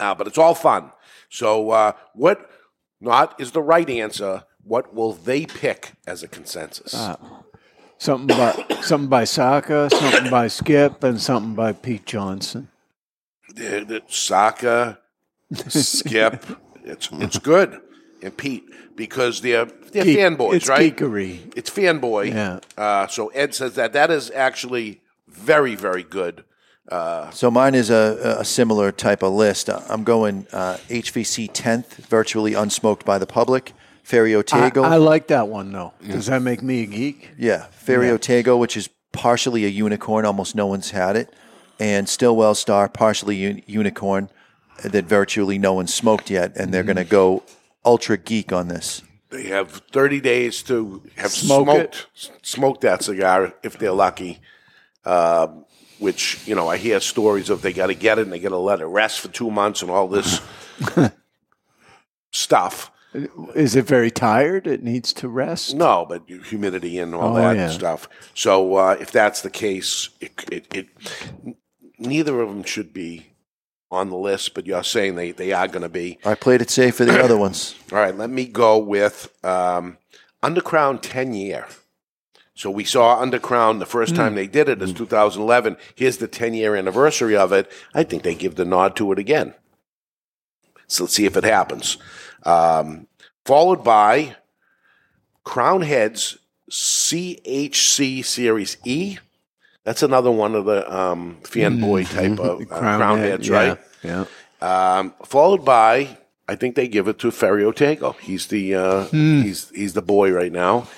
Uh, 0.01 0.15
but 0.15 0.27
it's 0.27 0.39
all 0.39 0.55
fun. 0.55 0.91
So 1.31 1.71
uh, 1.71 1.93
what 2.15 2.51
not 3.01 3.41
is 3.41 3.53
the 3.53 3.63
right 3.63 3.89
answer? 3.89 4.45
What 4.63 4.95
will 4.95 5.13
they 5.13 5.47
pick 5.47 5.93
as 6.07 6.23
a 6.23 6.29
consensus? 6.29 6.95
Something 7.99 8.37
by 8.37 8.67
something 8.83 9.09
by 9.09 9.25
Saka, 9.25 9.89
something 9.91 10.31
by 10.31 10.49
Skip, 10.49 11.03
and 11.03 11.21
something 11.21 11.55
by 11.55 11.73
Pete 11.73 12.05
Johnson. 12.05 12.69
Saka, 14.09 14.99
Skip, 15.55 16.45
it's 16.85 17.09
it's 17.13 17.39
good, 17.39 17.81
and 18.23 18.37
Pete 18.37 18.65
because 18.97 19.41
they're 19.41 19.65
they're 19.65 20.05
Geek- 20.05 20.19
fanboys, 20.19 20.55
it's 20.57 20.69
right? 20.69 20.95
geekery. 20.95 21.53
It's 21.57 21.71
fanboy. 21.71 22.33
Yeah. 22.35 22.61
Uh, 22.77 23.07
so 23.07 23.29
Ed 23.29 23.55
says 23.55 23.75
that 23.77 23.93
that 23.95 24.11
is 24.11 24.31
actually 24.33 25.01
very 25.37 25.75
very 25.75 26.03
good. 26.03 26.45
So 27.33 27.51
mine 27.51 27.75
is 27.75 27.91
a, 27.91 28.37
a 28.41 28.45
similar 28.45 28.93
type 28.93 29.23
of 29.23 29.33
list. 29.33 29.69
I'm 29.69 30.05
going 30.05 30.47
uh, 30.53 30.77
HVC 30.89 31.51
10th, 31.53 32.07
virtually 32.07 32.53
unsmoked 32.53 33.05
by 33.05 33.19
the 33.19 33.27
public. 33.27 33.73
Ferio 34.05 34.39
I, 34.53 34.71
Tego. 34.71 34.85
I 34.85 34.97
like 34.97 35.27
that 35.29 35.49
one 35.49 35.73
though. 35.73 35.93
Does 36.07 36.27
that 36.27 36.43
make 36.43 36.63
me 36.63 36.83
a 36.83 36.87
geek? 36.87 37.31
yeah, 37.39 37.67
Ferio 37.85 38.19
Tego, 38.19 38.57
which 38.59 38.77
is 38.77 38.89
partially 39.13 39.65
a 39.65 39.69
unicorn. 39.69 40.25
Almost 40.25 40.55
no 40.55 40.67
one's 40.69 40.93
had 40.93 41.17
it. 41.17 41.33
And 41.81 42.09
Stillwell 42.09 42.55
Star, 42.55 42.89
partially 42.89 43.45
un- 43.47 43.63
unicorn, 43.67 44.31
that 44.83 45.05
virtually 45.07 45.59
no 45.59 45.73
one's 45.75 45.93
smoked 45.93 46.31
yet. 46.31 46.57
And 46.57 46.73
they're 46.73 46.83
Mm-hmm. 46.85 46.93
going 46.93 47.05
to 47.05 47.11
go 47.11 47.43
ultra 47.85 48.17
geek 48.17 48.53
on 48.53 48.69
this. 48.69 49.03
They 49.31 49.49
have 49.49 49.73
thirty 49.93 50.21
days 50.21 50.63
to 50.65 51.03
have 51.17 51.33
Smoke 51.33 51.65
smoked 51.67 52.07
s- 52.17 52.31
smoked 52.43 52.81
that 52.83 53.03
cigar 53.03 53.55
if 53.65 53.77
they're 53.77 53.91
lucky. 53.91 54.39
Um, 55.07 55.65
which 55.99 56.47
you 56.47 56.55
know, 56.55 56.69
I 56.69 56.77
hear 56.77 57.01
stories 57.01 57.49
of 57.49 57.63
they 57.63 57.73
got 57.73 57.87
to 57.87 57.95
get 57.95 58.19
it 58.19 58.23
and 58.23 58.33
they 58.33 58.39
got 58.41 58.51
to 58.51 58.59
let 58.59 58.81
it 58.81 58.87
rest 58.87 59.21
for 59.21 59.29
two 59.29 59.51
months 59.51 59.81
and 59.81 59.91
all 59.91 60.09
this 60.09 60.41
stuff. 62.33 62.91
Is 63.55 63.75
it 63.77 63.87
very 63.87 64.11
tired? 64.11 64.67
It 64.67 64.83
needs 64.83 65.13
to 65.15 65.29
rest. 65.29 65.75
No, 65.75 66.05
but 66.07 66.23
humidity 66.29 66.99
and 66.99 67.15
all 67.15 67.35
Oh, 67.37 67.41
that 67.41 67.57
yeah. 67.57 67.71
stuff. 67.71 68.09
So 68.35 68.75
uh, 68.75 68.97
if 69.01 69.11
that's 69.11 69.41
the 69.41 69.49
case, 69.49 70.11
it, 70.21 70.33
it, 70.53 70.67
it 70.75 70.89
neither 71.99 72.41
of 72.43 72.51
them 72.51 72.63
should 72.63 72.93
be 72.93 73.29
on 73.91 74.11
the 74.11 74.17
list. 74.19 74.53
But 74.53 74.67
you're 74.67 74.83
saying 74.85 75.15
they, 75.15 75.31
they 75.33 75.53
are 75.53 75.67
going 75.69 75.81
to 75.83 75.89
be. 75.89 76.19
I 76.27 76.35
played 76.35 76.61
it 76.61 76.69
safe 76.69 76.97
for 76.97 77.07
the 77.07 77.23
other 77.25 77.39
ones. 77.47 77.75
All 77.91 77.99
right, 77.99 78.15
let 78.15 78.29
me 78.29 78.45
go 78.45 78.77
with 78.77 79.33
um, 79.43 79.97
Undercrown 80.43 80.99
ten 81.01 81.33
year. 81.33 81.67
So 82.57 82.71
we 82.71 82.85
saw 82.85 83.23
Undercrown 83.23 83.79
the 83.79 83.87
first 83.87 84.17
time 84.17 84.35
they 84.35 84.47
did 84.47 84.71
it 84.71 84.81
is 84.81 84.95
2011. 84.95 85.77
Here's 85.95 86.17
the 86.17 86.27
10 86.27 86.55
year 86.55 86.75
anniversary 86.75 87.37
of 87.37 87.53
it. 87.53 87.71
I 87.95 88.03
think 88.03 88.23
they 88.23 88.35
give 88.35 88.55
the 88.55 88.65
nod 88.65 88.97
to 88.97 89.13
it 89.13 89.19
again. 89.19 89.55
So 90.87 91.05
let's 91.05 91.15
see 91.15 91.27
if 91.27 91.37
it 91.37 91.45
happens. 91.45 91.99
Um, 92.45 93.09
followed 93.45 93.85
by 93.85 94.37
Crowned 95.45 95.85
Heads 95.85 96.39
CHC 96.71 98.25
Series 98.25 98.79
E. 98.87 99.19
That's 99.85 100.03
another 100.03 100.31
one 100.31 100.55
of 100.55 100.65
the 100.65 100.93
um, 100.93 101.37
fanboy 101.43 102.11
type 102.11 102.41
of 102.41 102.63
uh, 102.73 102.79
Crown, 102.79 103.19
Head, 103.19 103.29
Heads, 103.29 103.49
yeah, 103.49 103.57
right? 103.57 103.79
Yeah. 104.03 104.25
Um, 104.63 105.15
followed 105.27 105.65
by, 105.65 106.17
I 106.49 106.57
think 106.57 106.75
they 106.75 106.89
give 106.89 107.07
it 107.07 107.19
to 107.19 107.29
Ferio 107.29 107.73
Tego. 107.73 108.19
He's 108.19 108.47
the 108.47 108.75
uh, 108.75 109.05
he's 109.05 109.69
he's 109.71 109.93
the 109.93 110.03
boy 110.03 110.33
right 110.33 110.51
now, 110.51 110.89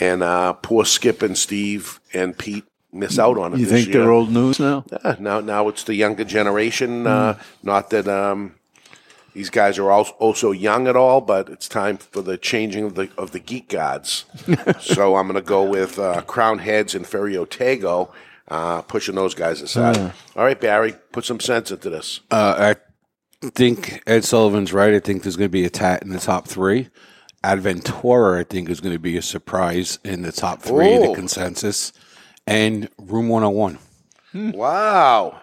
and 0.00 0.22
uh, 0.22 0.54
poor 0.54 0.84
Skip 0.84 1.22
and 1.22 1.36
Steve 1.36 2.00
and 2.12 2.36
Pete 2.36 2.64
miss 2.92 3.18
out 3.18 3.36
on 3.38 3.52
it. 3.54 3.58
You 3.58 3.66
this 3.66 3.84
think 3.84 3.94
year. 3.94 4.02
they're 4.02 4.12
old 4.12 4.30
news 4.30 4.60
now? 4.60 4.84
Yeah, 4.90 5.16
now 5.18 5.40
now 5.40 5.68
it's 5.68 5.84
the 5.84 5.94
younger 5.94 6.24
generation. 6.24 7.06
Uh, 7.06 7.38
not 7.62 7.90
that 7.90 8.08
um, 8.08 8.54
these 9.34 9.50
guys 9.50 9.78
are 9.78 9.90
also, 9.90 10.12
also 10.18 10.52
young 10.52 10.86
at 10.86 10.96
all, 10.96 11.20
but 11.20 11.48
it's 11.48 11.68
time 11.68 11.98
for 11.98 12.22
the 12.22 12.38
changing 12.38 12.84
of 12.84 12.94
the 12.94 13.10
of 13.18 13.32
the 13.32 13.40
geek 13.40 13.68
gods. 13.68 14.24
so 14.80 15.16
I'm 15.16 15.26
going 15.26 15.34
to 15.34 15.42
go 15.42 15.64
with 15.64 15.98
uh, 15.98 16.22
Crowned 16.22 16.60
Heads 16.60 16.94
and 16.94 17.04
Ferio 17.04 17.46
Tego, 17.46 18.10
uh, 18.48 18.82
pushing 18.82 19.16
those 19.16 19.34
guys 19.34 19.60
aside. 19.60 20.12
All 20.36 20.44
right, 20.44 20.60
Barry, 20.60 20.94
put 21.12 21.24
some 21.24 21.40
sense 21.40 21.70
into 21.70 21.90
this. 21.90 22.20
Uh, 22.30 22.74
I 22.74 23.48
think 23.50 24.02
Ed 24.06 24.24
Sullivan's 24.24 24.72
right. 24.72 24.94
I 24.94 25.00
think 25.00 25.22
there's 25.22 25.36
going 25.36 25.48
to 25.48 25.52
be 25.52 25.64
a 25.64 25.70
tat 25.70 26.02
in 26.02 26.10
the 26.10 26.20
top 26.20 26.46
three. 26.46 26.88
Adventura, 27.44 28.40
I 28.40 28.44
think, 28.44 28.70
is 28.70 28.80
going 28.80 28.94
to 28.94 28.98
be 28.98 29.16
a 29.16 29.22
surprise 29.22 29.98
in 30.04 30.22
the 30.22 30.32
top 30.32 30.62
three, 30.62 30.94
Oh. 30.94 31.08
the 31.10 31.14
consensus. 31.14 31.92
And 32.46 32.88
Room 32.98 33.28
101. 33.28 33.78
Wow. 34.54 35.40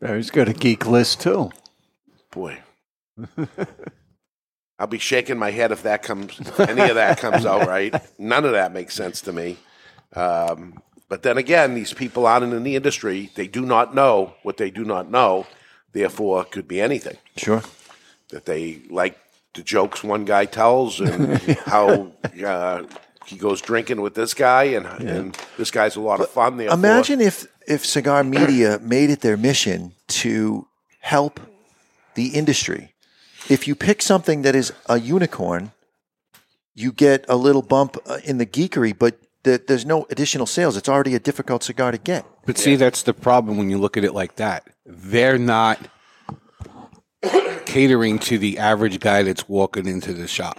Barry's 0.00 0.30
got 0.30 0.48
a 0.48 0.52
geek 0.52 0.86
list 0.86 1.20
too. 1.22 1.50
Boy. 2.30 2.58
I'll 4.78 4.86
be 4.86 4.98
shaking 4.98 5.38
my 5.38 5.50
head 5.50 5.72
if 5.72 5.82
that 5.82 6.02
comes, 6.02 6.38
any 6.58 6.82
of 6.88 6.94
that 6.94 7.18
comes 7.18 7.44
out 7.44 7.66
right. 7.66 7.94
None 8.18 8.44
of 8.44 8.52
that 8.52 8.72
makes 8.72 8.94
sense 8.94 9.20
to 9.22 9.32
me. 9.32 9.58
Um, 10.14 10.82
but 11.08 11.22
then 11.22 11.36
again, 11.38 11.74
these 11.74 11.92
people 11.92 12.26
out 12.26 12.42
in 12.42 12.62
the 12.62 12.76
industry, 12.76 13.30
they 13.34 13.46
do 13.46 13.66
not 13.66 13.94
know 13.94 14.34
what 14.42 14.56
they 14.56 14.70
do 14.70 14.84
not 14.84 15.10
know. 15.10 15.46
Therefore, 15.92 16.42
it 16.42 16.50
could 16.52 16.68
be 16.68 16.80
anything 16.80 17.16
Sure. 17.36 17.62
That 18.30 18.44
they 18.46 18.80
like 18.90 19.18
the 19.54 19.62
jokes 19.62 20.02
one 20.02 20.24
guy 20.24 20.44
tells 20.44 21.00
and 21.00 21.38
how 21.66 22.12
uh, 22.44 22.82
he 23.26 23.36
goes 23.36 23.60
drinking 23.60 24.00
with 24.00 24.14
this 24.14 24.34
guy, 24.34 24.64
and, 24.64 24.86
and 24.86 25.38
this 25.56 25.70
guy's 25.70 25.96
a 25.96 26.00
lot 26.00 26.20
of 26.20 26.28
fun. 26.30 26.56
Therefore, 26.56 26.78
Imagine 26.78 27.20
if 27.20 27.46
if 27.66 27.86
cigar 27.86 28.24
media 28.24 28.78
made 28.80 29.10
it 29.10 29.20
their 29.20 29.36
mission 29.36 29.92
to 30.08 30.66
help 31.00 31.40
the 32.14 32.28
industry. 32.28 32.94
If 33.48 33.66
you 33.66 33.74
pick 33.74 34.02
something 34.02 34.42
that 34.42 34.54
is 34.54 34.72
a 34.86 34.98
unicorn, 34.98 35.72
you 36.74 36.92
get 36.92 37.24
a 37.28 37.36
little 37.36 37.62
bump 37.62 37.96
uh, 38.06 38.18
in 38.24 38.38
the 38.38 38.46
geekery, 38.46 38.96
but 38.96 39.18
th- 39.44 39.62
there's 39.66 39.86
no 39.86 40.06
additional 40.10 40.46
sales. 40.46 40.76
It's 40.76 40.88
already 40.88 41.14
a 41.14 41.20
difficult 41.20 41.62
cigar 41.62 41.90
to 41.90 41.98
get. 41.98 42.24
But 42.46 42.58
see, 42.58 42.76
that's 42.76 43.02
the 43.02 43.14
problem 43.14 43.56
when 43.56 43.70
you 43.70 43.78
look 43.78 43.96
at 43.96 44.04
it 44.04 44.14
like 44.14 44.36
that. 44.36 44.68
They're 44.84 45.38
not 45.38 45.78
catering 47.66 48.18
to 48.20 48.38
the 48.38 48.58
average 48.58 49.00
guy 49.00 49.22
that's 49.22 49.48
walking 49.48 49.86
into 49.86 50.12
the 50.12 50.26
shop. 50.28 50.58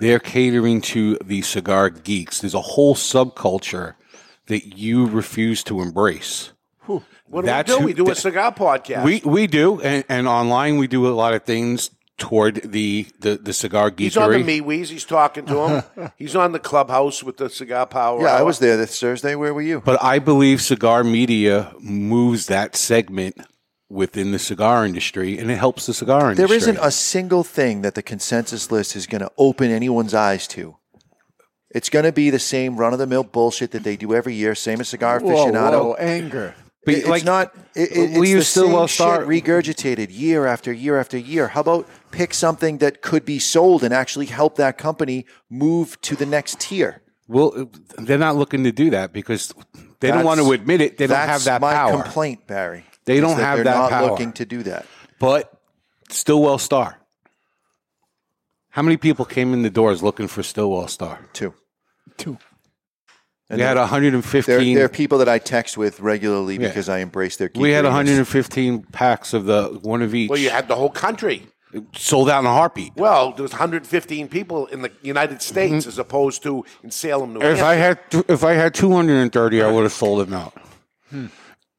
They're 0.00 0.18
catering 0.18 0.80
to 0.82 1.18
the 1.22 1.42
cigar 1.42 1.90
geeks. 1.90 2.40
There's 2.40 2.54
a 2.54 2.60
whole 2.60 2.94
subculture 2.94 3.94
that 4.46 4.78
you 4.78 5.06
refuse 5.06 5.62
to 5.64 5.80
embrace. 5.82 6.52
what 6.86 7.42
do 7.42 7.42
that's 7.42 7.70
we 7.70 7.74
do? 7.76 7.80
who- 7.80 7.86
we 7.86 7.92
do 7.92 8.10
a 8.10 8.14
cigar 8.14 8.52
podcast. 8.54 9.04
We 9.04 9.20
we 9.24 9.46
do, 9.46 9.80
and, 9.80 10.04
and 10.08 10.26
online 10.26 10.78
we 10.78 10.86
do 10.88 11.06
a 11.06 11.12
lot 11.14 11.34
of 11.34 11.44
things 11.44 11.90
toward 12.16 12.56
the 12.64 13.06
the, 13.20 13.36
the 13.36 13.52
cigar 13.52 13.90
geekery. 13.90 13.98
He's 14.00 14.16
on 14.16 14.30
the 14.32 14.60
MeWe's. 14.60 14.88
He's 14.88 15.04
talking 15.04 15.44
to 15.46 15.68
him. 15.68 16.10
He's 16.16 16.34
on 16.34 16.52
the 16.52 16.58
clubhouse 16.58 17.22
with 17.22 17.36
the 17.36 17.48
cigar 17.50 17.86
power. 17.86 18.22
Yeah, 18.22 18.34
I 18.34 18.42
was 18.42 18.58
there 18.58 18.76
this 18.76 18.98
Thursday. 18.98 19.34
Where 19.34 19.52
were 19.54 19.62
you? 19.62 19.80
But 19.84 20.02
I 20.02 20.18
believe 20.18 20.60
cigar 20.62 21.04
media 21.04 21.72
moves 21.78 22.46
that 22.46 22.74
segment 22.74 23.36
within 23.90 24.30
the 24.32 24.38
cigar 24.38 24.86
industry, 24.86 25.36
and 25.38 25.50
it 25.50 25.56
helps 25.58 25.86
the 25.86 25.92
cigar 25.92 26.30
industry. 26.30 26.46
There 26.46 26.56
isn't 26.56 26.78
a 26.80 26.90
single 26.90 27.42
thing 27.44 27.82
that 27.82 27.94
the 27.96 28.02
consensus 28.02 28.70
list 28.70 28.94
is 28.96 29.06
going 29.06 29.20
to 29.20 29.30
open 29.36 29.70
anyone's 29.70 30.14
eyes 30.14 30.46
to. 30.48 30.76
It's 31.72 31.88
going 31.90 32.04
to 32.04 32.12
be 32.12 32.30
the 32.30 32.38
same 32.38 32.76
run 32.76 32.92
of 32.92 32.98
the 32.98 33.06
mill 33.06 33.24
bullshit 33.24 33.72
that 33.72 33.82
they 33.84 33.96
do 33.96 34.14
every 34.14 34.34
year. 34.34 34.54
Same 34.54 34.80
as 34.80 34.88
cigar 34.88 35.20
Whoa, 35.20 35.30
aficionado. 35.46 35.84
whoa, 35.84 35.94
anger. 35.94 36.54
But, 36.84 36.94
It- 36.94 37.06
like, 37.08 37.18
it's 37.18 37.26
not. 37.26 37.54
It, 37.74 37.92
it, 37.92 38.18
will 38.18 38.22
it's 38.24 38.32
the 38.32 38.42
still 38.44 38.64
same 38.64 38.72
well 38.72 38.86
shit 38.86 38.94
start- 38.94 39.26
regurgitated 39.28 40.08
year 40.10 40.46
after 40.46 40.72
year 40.72 40.98
after 40.98 41.18
year. 41.18 41.48
How 41.48 41.60
about 41.60 41.86
pick 42.10 42.32
something 42.34 42.78
that 42.78 43.02
could 43.02 43.24
be 43.24 43.38
sold 43.38 43.84
and 43.84 43.92
actually 43.94 44.26
help 44.26 44.56
that 44.56 44.78
company 44.78 45.26
move 45.50 46.00
to 46.02 46.16
the 46.16 46.26
next 46.26 46.58
tier? 46.60 47.02
Well, 47.28 47.70
they're 47.98 48.18
not 48.18 48.34
looking 48.34 48.64
to 48.64 48.72
do 48.72 48.90
that 48.90 49.12
because 49.12 49.52
they 50.00 50.08
don't 50.10 50.24
want 50.24 50.40
to 50.40 50.50
admit 50.50 50.80
it. 50.80 50.96
They 50.98 51.06
don't 51.06 51.16
have 51.16 51.44
that 51.44 51.60
my 51.60 51.72
power. 51.74 52.02
complaint, 52.02 52.46
Barry. 52.48 52.84
They 53.04 53.20
don't 53.20 53.36
that 53.36 53.42
have 53.42 53.56
they're 53.58 53.64
that 53.64 53.74
not 53.76 53.90
power. 53.90 54.10
looking 54.10 54.32
to 54.34 54.44
do 54.44 54.62
that. 54.64 54.86
But 55.18 55.52
Stillwell 56.08 56.58
Star. 56.58 56.98
How 58.70 58.82
many 58.82 58.96
people 58.96 59.24
came 59.24 59.52
in 59.52 59.62
the 59.62 59.70
doors 59.70 60.02
looking 60.02 60.28
for 60.28 60.42
Stillwell 60.42 60.88
Star? 60.88 61.18
Two. 61.32 61.54
Two. 62.16 62.38
And 63.48 63.58
we 63.58 63.64
had 63.64 63.76
115. 63.76 64.74
there 64.76 64.84
are 64.84 64.88
people 64.88 65.18
that 65.18 65.28
I 65.28 65.38
text 65.40 65.76
with 65.76 65.98
regularly 65.98 66.54
Yeah. 66.56 66.68
because 66.68 66.88
I 66.88 66.98
embrace 66.98 67.36
their. 67.36 67.50
we 67.56 67.70
had 67.72 67.84
geekiness. 67.84 67.88
115 67.88 68.82
packs 68.92 69.32
of 69.34 69.46
the 69.46 69.78
one 69.82 70.02
of 70.02 70.14
each. 70.14 70.30
Well, 70.30 70.38
you 70.38 70.50
had 70.50 70.68
the 70.68 70.76
whole 70.76 70.90
country. 70.90 71.48
sold 71.96 72.28
out 72.30 72.40
in 72.40 72.46
a 72.46 72.52
heartbeat. 72.52 72.92
Well, 72.96 73.32
there 73.32 73.42
was 73.42 73.52
115 73.52 74.28
people 74.28 74.66
in 74.66 74.82
the 74.82 74.90
United 75.02 75.40
States 75.42 75.86
as 75.86 75.98
opposed 75.98 76.42
to 76.44 76.64
in 76.84 76.90
Salem, 76.92 77.32
New 77.32 77.40
Mm-hmm. 77.40 77.48
If 77.48 77.58
Hampshire. 77.58 77.64
I 77.64 77.74
had 77.74 77.98
if 78.28 78.44
I 78.44 78.52
had 78.54 78.74
230, 78.74 79.62
I 79.62 79.70
would 79.70 79.82
have 79.84 79.92
sold 79.92 80.26
them 80.28 80.32
out. 80.34 80.54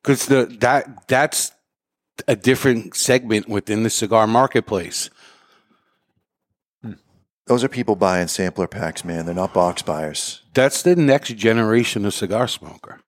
Because 0.03 0.25
the 0.27 0.45
that 0.59 1.07
that's 1.07 1.51
a 2.27 2.35
different 2.35 2.95
segment 2.95 3.47
within 3.47 3.83
the 3.83 3.89
cigar 3.89 4.27
marketplace. 4.27 5.09
Hmm. 6.83 6.93
Those 7.47 7.63
are 7.63 7.69
people 7.69 7.95
buying 7.95 8.27
sampler 8.27 8.67
packs, 8.67 9.03
man. 9.05 9.25
They're 9.25 9.35
not 9.35 9.53
box 9.53 9.81
buyers. 9.81 10.41
That's 10.53 10.81
the 10.83 10.95
next 10.95 11.35
generation 11.35 12.05
of 12.05 12.13
cigar 12.13 12.47
smoker. 12.47 12.99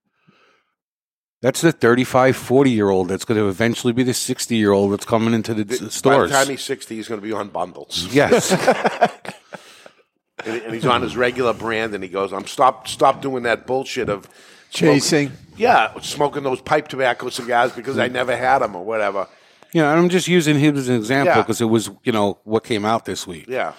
That's 1.41 1.59
the 1.59 1.73
35, 1.73 2.37
40 2.37 2.71
year 2.71 2.89
old 2.89 3.09
that's 3.09 3.25
going 3.25 3.39
to 3.39 3.49
eventually 3.49 3.91
be 3.91 4.03
the 4.03 4.13
60 4.13 4.55
year 4.55 4.71
old 4.71 4.93
that's 4.93 5.03
coming 5.05 5.33
into 5.33 5.53
the, 5.53 5.65
By 5.65 5.73
s- 5.75 5.93
stores. 5.93 6.29
the 6.31 6.37
time 6.37 6.47
he's 6.47 6.61
60, 6.61 6.95
he's 6.95 7.09
going 7.09 7.19
to 7.19 7.25
be 7.27 7.33
on 7.33 7.49
bundles. 7.49 8.07
yes. 8.13 8.51
and, 10.45 10.61
and 10.61 10.73
he's 10.73 10.85
on 10.85 11.01
his 11.01 11.17
regular 11.17 11.53
brand, 11.53 11.93
and 11.93 12.03
he 12.03 12.09
goes, 12.09 12.31
"I'm 12.33 12.45
stop 12.47 12.87
stop 12.87 13.21
doing 13.21 13.43
that 13.43 13.67
bullshit 13.67 14.09
of 14.09 14.27
Chasing. 14.73 15.27
smoking- 15.29 15.37
yeah, 15.57 15.91
smoking 16.01 16.43
those 16.43 16.61
pipe 16.61 16.87
tobacco 16.87 17.29
cigars 17.29 17.71
because 17.71 17.97
I 17.99 18.07
never 18.07 18.35
had 18.35 18.59
them 18.59 18.75
or 18.75 18.83
whatever." 18.83 19.27
yeah, 19.71 19.89
and 19.91 19.99
I'm 19.99 20.09
just 20.09 20.27
using 20.27 20.57
him 20.59 20.75
as 20.77 20.89
an 20.89 20.95
example 20.95 21.33
Yeah. 21.35 21.41
because 21.41 21.61
it 21.61 21.65
was, 21.65 21.89
you 22.03 22.11
know, 22.11 22.37
what 22.43 22.63
came 22.63 22.85
out 22.85 23.05
this 23.05 23.25
week. 23.27 23.45
Yeah, 23.47 23.73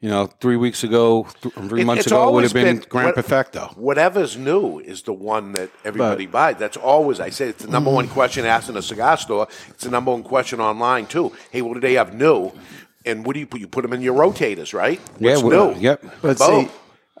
You 0.00 0.10
know, 0.10 0.26
three 0.38 0.56
weeks 0.56 0.84
ago, 0.84 1.26
th- 1.40 1.54
three 1.70 1.80
It- 1.80 1.84
months 1.86 2.00
it's 2.00 2.06
ago, 2.08 2.16
it 2.16 2.20
would 2.20 2.26
always 2.28 2.52
have 2.52 2.62
been, 2.62 2.76
been- 2.80 2.86
Grand 2.90 3.06
what- 3.06 3.14
Perfecto. 3.14 3.70
whatever's 3.76 4.36
new 4.36 4.78
is 4.80 5.00
the 5.02 5.14
one 5.14 5.52
that 5.52 5.70
everybody 5.82 6.26
buys. 6.26 6.56
That's 6.58 6.76
always 6.76 7.20
I 7.20 7.30
say 7.30 7.46
it's 7.48 7.64
the 7.64 7.70
number 7.70 7.90
one 7.90 8.08
question 8.08 8.44
asked 8.44 8.68
in 8.68 8.76
a 8.76 8.82
cigar 8.82 9.16
store. 9.16 9.48
It's 9.70 9.84
the 9.84 9.90
number 9.90 10.10
one 10.10 10.22
question 10.22 10.60
online 10.60 11.06
too. 11.06 11.32
Hey, 11.50 11.62
what 11.62 11.72
do 11.74 11.80
they 11.80 11.94
have 11.94 12.12
new? 12.12 12.52
And 13.06 13.24
what 13.24 13.32
do 13.32 13.40
you 13.40 13.46
put? 13.46 13.60
You 13.60 13.66
put 13.66 13.80
them 13.82 13.94
in 13.94 14.02
your 14.02 14.14
rotators, 14.14 14.74
right? 14.74 15.00
Yeah, 15.18 15.30
What's 15.32 15.42
well, 15.42 15.70
new? 15.74 15.80
yep. 15.80 16.04
But 16.20 16.36
Boom. 16.38 16.46
see, 16.66 16.70
I, 16.70 16.70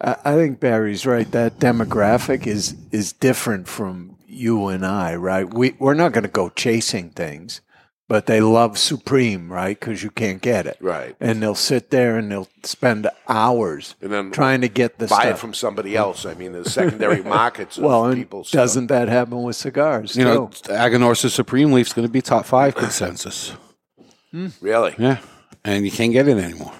I 0.00 0.34
think 0.34 0.58
Barry's 0.60 1.06
right. 1.06 1.30
That 1.30 1.58
demographic 1.58 2.46
is 2.46 2.74
is 2.90 3.12
different 3.12 3.68
from 3.68 4.16
you 4.26 4.66
and 4.68 4.84
I, 4.84 5.14
right? 5.14 5.52
We 5.52 5.74
we're 5.78 5.94
not 5.94 6.12
going 6.12 6.24
to 6.24 6.28
go 6.28 6.48
chasing 6.48 7.10
things, 7.10 7.60
but 8.08 8.26
they 8.26 8.40
love 8.40 8.76
Supreme, 8.76 9.52
right? 9.52 9.78
Because 9.78 10.02
you 10.02 10.10
can't 10.10 10.42
get 10.42 10.66
it, 10.66 10.76
Right. 10.80 11.14
And 11.20 11.40
they'll 11.40 11.54
sit 11.54 11.90
there 11.90 12.18
and 12.18 12.30
they'll 12.32 12.48
spend 12.64 13.08
hours 13.28 13.94
And 14.00 14.10
then 14.12 14.30
trying 14.32 14.62
to 14.62 14.68
get 14.68 14.98
the 14.98 15.06
Buy 15.06 15.20
stuff. 15.20 15.36
it 15.36 15.38
from 15.38 15.54
somebody 15.54 15.96
else. 15.96 16.26
I 16.26 16.34
mean, 16.34 16.52
the 16.52 16.68
secondary 16.68 17.22
markets 17.38 17.78
well, 17.78 18.06
and 18.06 18.16
people. 18.16 18.44
doesn't 18.50 18.88
that 18.88 19.06
happen 19.08 19.44
with 19.44 19.54
cigars? 19.54 20.16
You 20.16 20.24
know, 20.24 20.48
too? 20.48 20.72
Aganorsa 20.72 21.30
Supreme 21.30 21.70
Leaf's 21.72 21.92
going 21.92 22.06
to 22.08 22.12
be 22.12 22.20
top 22.20 22.46
five 22.46 22.74
consensus. 22.84 23.52
really? 24.60 24.96
Yeah. 24.98 25.18
And 25.64 25.84
you 25.84 25.92
can't 25.92 26.12
get 26.12 26.26
it 26.26 26.36
anymore. 26.36 26.72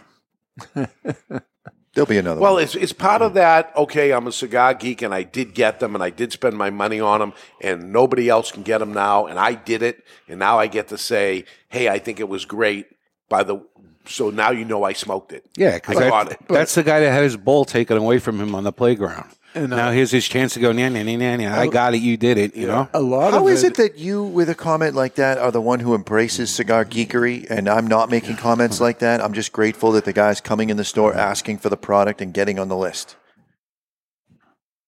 There'll 1.94 2.08
be 2.08 2.18
another 2.18 2.40
one. 2.40 2.42
Well, 2.42 2.54
one. 2.54 2.62
it's, 2.64 2.74
it's 2.74 2.92
part 2.92 3.22
of 3.22 3.32
mm. 3.32 3.34
that. 3.36 3.72
Okay, 3.76 4.12
I'm 4.12 4.26
a 4.26 4.32
cigar 4.32 4.74
geek, 4.74 5.02
and 5.02 5.14
I 5.14 5.22
did 5.22 5.54
get 5.54 5.80
them, 5.80 5.94
and 5.94 6.02
I 6.02 6.10
did 6.10 6.32
spend 6.32 6.56
my 6.56 6.70
money 6.70 7.00
on 7.00 7.20
them, 7.20 7.32
and 7.60 7.92
nobody 7.92 8.28
else 8.28 8.50
can 8.50 8.62
get 8.62 8.78
them 8.78 8.92
now, 8.92 9.26
and 9.26 9.38
I 9.38 9.54
did 9.54 9.82
it, 9.82 10.04
and 10.28 10.38
now 10.38 10.58
I 10.58 10.66
get 10.66 10.88
to 10.88 10.98
say, 10.98 11.44
"Hey, 11.68 11.88
I 11.88 11.98
think 11.98 12.18
it 12.20 12.28
was 12.28 12.44
great." 12.44 12.86
By 13.28 13.42
the 13.42 13.60
So 14.06 14.30
now 14.30 14.50
you 14.50 14.64
know 14.64 14.84
I 14.84 14.92
smoked 14.92 15.32
it. 15.32 15.46
Yeah, 15.56 15.74
because 15.74 15.96
I 15.96 16.10
got 16.10 16.32
it. 16.32 16.38
that's 16.48 16.74
the 16.74 16.82
guy 16.82 17.00
that 17.00 17.10
had 17.10 17.22
his 17.22 17.36
bowl 17.36 17.64
taken 17.64 17.96
away 17.96 18.18
from 18.18 18.40
him 18.40 18.54
on 18.54 18.64
the 18.64 18.72
playground. 18.72 19.30
And, 19.54 19.72
uh, 19.72 19.76
now 19.76 19.90
here's 19.92 20.10
his 20.10 20.26
chance 20.26 20.54
to 20.54 20.60
go, 20.60 20.72
nah, 20.72 20.88
nah, 20.88 21.02
nah, 21.04 21.16
nah, 21.16 21.36
nah. 21.36 21.60
I 21.60 21.68
got 21.68 21.94
it, 21.94 21.98
you 21.98 22.16
did 22.16 22.38
it, 22.38 22.56
you 22.56 22.66
know? 22.66 22.88
A 22.92 23.00
lot 23.00 23.32
How 23.32 23.46
of 23.46 23.52
is 23.52 23.62
it 23.62 23.76
that 23.76 23.96
you, 23.98 24.24
with 24.24 24.48
a 24.48 24.54
comment 24.54 24.96
like 24.96 25.14
that, 25.14 25.38
are 25.38 25.52
the 25.52 25.60
one 25.60 25.78
who 25.78 25.94
embraces 25.94 26.50
cigar 26.50 26.84
geekery, 26.84 27.48
and 27.48 27.68
I'm 27.68 27.86
not 27.86 28.10
making 28.10 28.36
comments 28.36 28.80
like 28.80 28.98
that? 28.98 29.20
I'm 29.20 29.32
just 29.32 29.52
grateful 29.52 29.92
that 29.92 30.04
the 30.04 30.12
guy's 30.12 30.40
coming 30.40 30.70
in 30.70 30.76
the 30.76 30.84
store 30.84 31.14
asking 31.14 31.58
for 31.58 31.68
the 31.68 31.76
product 31.76 32.20
and 32.20 32.34
getting 32.34 32.58
on 32.58 32.68
the 32.68 32.76
list. 32.76 33.16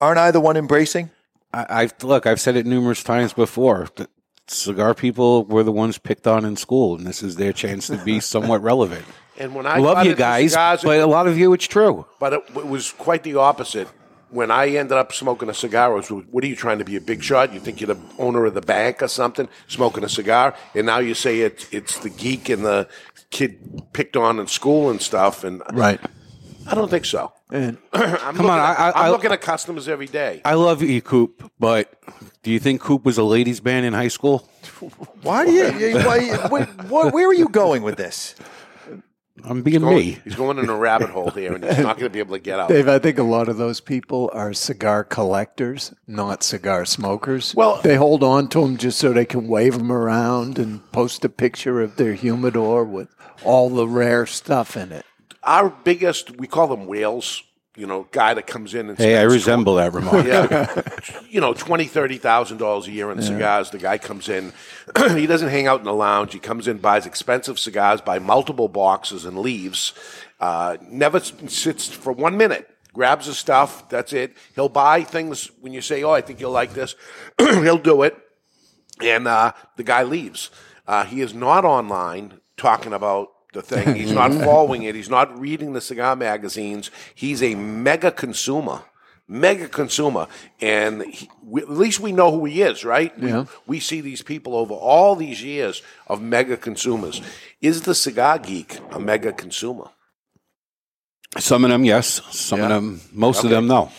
Aren't 0.00 0.18
I 0.18 0.32
the 0.32 0.40
one 0.40 0.56
embracing? 0.56 1.10
I, 1.52 1.66
I've 1.68 1.94
look, 2.02 2.26
I've 2.26 2.40
said 2.40 2.56
it 2.56 2.66
numerous 2.66 3.02
times 3.02 3.32
before. 3.32 3.88
The 3.94 4.08
cigar 4.48 4.94
people 4.94 5.44
were 5.44 5.62
the 5.62 5.72
ones 5.72 5.96
picked 5.96 6.26
on 6.26 6.44
in 6.44 6.56
school, 6.56 6.96
and 6.96 7.06
this 7.06 7.22
is 7.22 7.36
their 7.36 7.52
chance 7.52 7.86
to 7.86 7.98
be 7.98 8.20
somewhat 8.34 8.62
relevant. 8.62 9.04
And 9.38 9.54
when 9.54 9.66
I 9.66 9.76
I 9.76 9.78
love 9.78 10.04
you 10.04 10.14
guys, 10.14 10.52
cigars, 10.52 10.82
but 10.82 10.98
a 10.98 11.06
lot 11.06 11.26
of 11.26 11.38
you, 11.38 11.52
it's 11.52 11.66
true. 11.66 12.06
But 12.18 12.32
it, 12.32 12.42
it 12.56 12.66
was 12.66 12.92
quite 12.92 13.22
the 13.22 13.36
opposite. 13.36 13.88
When 14.30 14.50
I 14.50 14.68
ended 14.68 14.98
up 14.98 15.12
smoking 15.12 15.48
a 15.48 15.54
cigar, 15.54 15.92
it 15.92 16.10
was, 16.10 16.24
what 16.30 16.42
are 16.42 16.46
you 16.48 16.56
trying 16.56 16.78
to 16.78 16.84
be 16.84 16.96
a 16.96 17.00
big 17.00 17.22
shot? 17.22 17.52
You 17.54 17.60
think 17.60 17.80
you're 17.80 17.94
the 17.94 18.00
owner 18.18 18.44
of 18.44 18.54
the 18.54 18.60
bank 18.60 19.00
or 19.02 19.08
something, 19.08 19.48
smoking 19.68 20.02
a 20.04 20.08
cigar, 20.08 20.54
and 20.74 20.86
now 20.86 20.98
you 20.98 21.14
say 21.14 21.40
it's 21.40 21.66
it's 21.72 21.98
the 22.00 22.10
geek 22.10 22.48
and 22.48 22.64
the 22.64 22.88
kid 23.30 23.82
picked 23.92 24.16
on 24.16 24.40
in 24.40 24.46
school 24.48 24.90
and 24.90 25.00
stuff. 25.00 25.44
And 25.44 25.62
right? 25.72 26.00
I 26.66 26.74
don't 26.74 26.90
think 26.90 27.04
so. 27.04 27.32
And 27.52 27.78
I'm 27.92 28.16
Come 28.16 28.36
looking 28.38 28.50
on, 28.50 28.58
at, 28.58 28.78
I- 28.80 28.90
I- 28.90 29.06
am 29.06 29.12
looking 29.12 29.30
at 29.30 29.40
customers 29.40 29.86
every 29.88 30.06
day. 30.08 30.42
I 30.44 30.54
love 30.54 30.82
you, 30.82 31.00
Coop, 31.00 31.48
but 31.60 31.92
do 32.42 32.50
you 32.50 32.58
think 32.58 32.80
Coop 32.80 33.04
was 33.04 33.18
a 33.18 33.22
ladies' 33.22 33.60
band 33.60 33.86
in 33.86 33.92
high 33.92 34.08
school? 34.08 34.48
Why 35.22 35.44
do 35.46 35.52
you? 35.52 35.94
Why, 36.00 36.48
wait, 36.50 36.66
where 37.12 37.28
are 37.28 37.34
you 37.34 37.48
going 37.48 37.82
with 37.82 37.96
this? 37.96 38.34
I'm 39.44 39.62
being 39.62 39.80
Going- 39.80 39.96
me. 39.96 40.18
He's 40.24 40.34
going 40.34 40.58
in 40.58 40.68
a 40.68 40.76
rabbit 40.76 41.10
hole 41.10 41.30
here, 41.30 41.54
and 41.54 41.64
he's 41.64 41.78
not 41.78 41.98
going 41.98 42.06
to 42.06 42.10
be 42.10 42.18
able 42.18 42.34
to 42.36 42.40
get 42.42 42.58
out. 42.58 42.68
Dave, 42.68 42.88
I 42.88 42.98
think 42.98 43.18
a 43.18 43.22
lot 43.22 43.48
of 43.48 43.56
those 43.58 43.80
people 43.80 44.30
are 44.32 44.52
cigar 44.52 45.04
collectors, 45.04 45.92
not 46.06 46.42
cigar 46.42 46.84
smokers. 46.84 47.54
Well- 47.54 47.80
they 47.82 47.96
hold 47.96 48.22
on 48.24 48.48
to 48.48 48.60
them 48.60 48.76
just 48.76 48.98
so 48.98 49.12
they 49.12 49.24
can 49.24 49.46
wave 49.48 49.78
them 49.78 49.92
around 49.92 50.58
and 50.58 50.80
post 50.92 51.24
a 51.24 51.28
picture 51.28 51.80
of 51.80 51.96
their 51.96 52.14
humidor 52.14 52.84
with 52.84 53.08
all 53.44 53.68
the 53.70 53.86
rare 53.86 54.26
stuff 54.26 54.76
in 54.76 54.92
it. 54.92 55.04
Our 55.42 55.70
biggest, 55.70 56.38
we 56.38 56.46
call 56.46 56.66
them 56.68 56.86
whales. 56.86 57.42
You 57.76 57.86
know, 57.86 58.08
guy 58.10 58.32
that 58.32 58.46
comes 58.46 58.74
in 58.74 58.88
and 58.88 58.96
Hey, 58.98 59.18
I 59.18 59.22
resemble 59.22 59.74
that 59.74 59.92
remark. 59.92 60.24
yeah, 60.26 60.80
you 61.28 61.40
know, 61.42 61.52
twenty, 61.52 61.84
thirty 61.84 62.16
thousand 62.16 62.56
dollars 62.56 62.86
a 62.88 62.90
year 62.90 63.10
in 63.12 63.20
cigars. 63.20 63.70
The 63.70 63.78
guy 63.78 63.98
comes 63.98 64.28
in, 64.30 64.52
he 65.10 65.26
doesn't 65.26 65.50
hang 65.50 65.66
out 65.66 65.80
in 65.80 65.84
the 65.84 65.92
lounge. 65.92 66.32
He 66.32 66.38
comes 66.38 66.68
in, 66.68 66.78
buys 66.78 67.04
expensive 67.04 67.58
cigars, 67.58 68.00
buy 68.00 68.18
multiple 68.18 68.68
boxes, 68.68 69.26
and 69.26 69.38
leaves. 69.38 69.92
Uh, 70.40 70.78
never 70.88 71.20
sits 71.20 71.88
for 71.88 72.12
one 72.12 72.36
minute. 72.38 72.68
Grabs 72.94 73.26
his 73.26 73.36
stuff. 73.36 73.88
That's 73.90 74.14
it. 74.14 74.34
He'll 74.54 74.70
buy 74.70 75.02
things 75.02 75.50
when 75.60 75.74
you 75.74 75.82
say, 75.82 76.02
"Oh, 76.02 76.12
I 76.12 76.22
think 76.22 76.40
you'll 76.40 76.52
like 76.52 76.72
this." 76.72 76.94
He'll 77.38 77.76
do 77.76 78.02
it, 78.04 78.16
and 79.02 79.28
uh, 79.28 79.52
the 79.76 79.82
guy 79.84 80.02
leaves. 80.02 80.50
Uh, 80.86 81.04
he 81.04 81.20
is 81.20 81.34
not 81.34 81.66
online 81.66 82.40
talking 82.56 82.94
about 82.94 83.28
the 83.52 83.62
thing. 83.62 83.94
He's 83.94 84.12
not 84.12 84.32
following 84.44 84.82
it. 84.82 84.94
He's 84.94 85.08
not 85.10 85.38
reading 85.38 85.72
the 85.72 85.80
cigar 85.80 86.16
magazines. 86.16 86.90
He's 87.14 87.42
a 87.42 87.54
mega 87.54 88.10
consumer, 88.10 88.82
mega 89.28 89.68
consumer, 89.68 90.26
and 90.60 91.02
he, 91.04 91.28
we, 91.42 91.62
at 91.62 91.70
least 91.70 92.00
we 92.00 92.12
know 92.12 92.30
who 92.30 92.44
he 92.44 92.62
is, 92.62 92.84
right? 92.84 93.18
We- 93.18 93.28
Yeah. 93.30 93.46
We, 93.66 93.80
see 93.80 94.00
these 94.00 94.22
people 94.22 94.54
over 94.56 94.74
all 94.74 95.16
these 95.16 95.42
years 95.42 95.82
of 96.06 96.20
mega 96.20 96.56
consumers. 96.56 97.20
Is 97.60 97.82
the 97.82 97.94
cigar 97.94 98.38
geek 98.38 98.78
a 98.92 99.00
mega 99.00 99.32
consumer? 99.32 99.88
Some 101.38 101.64
of 101.64 101.70
them, 101.70 101.84
yes. 101.84 102.20
Some 102.30 102.60
of 102.62 102.68
them, 102.68 103.00
most 103.12 103.44
of 103.44 103.50
them, 103.50 103.66
no. 103.66 103.90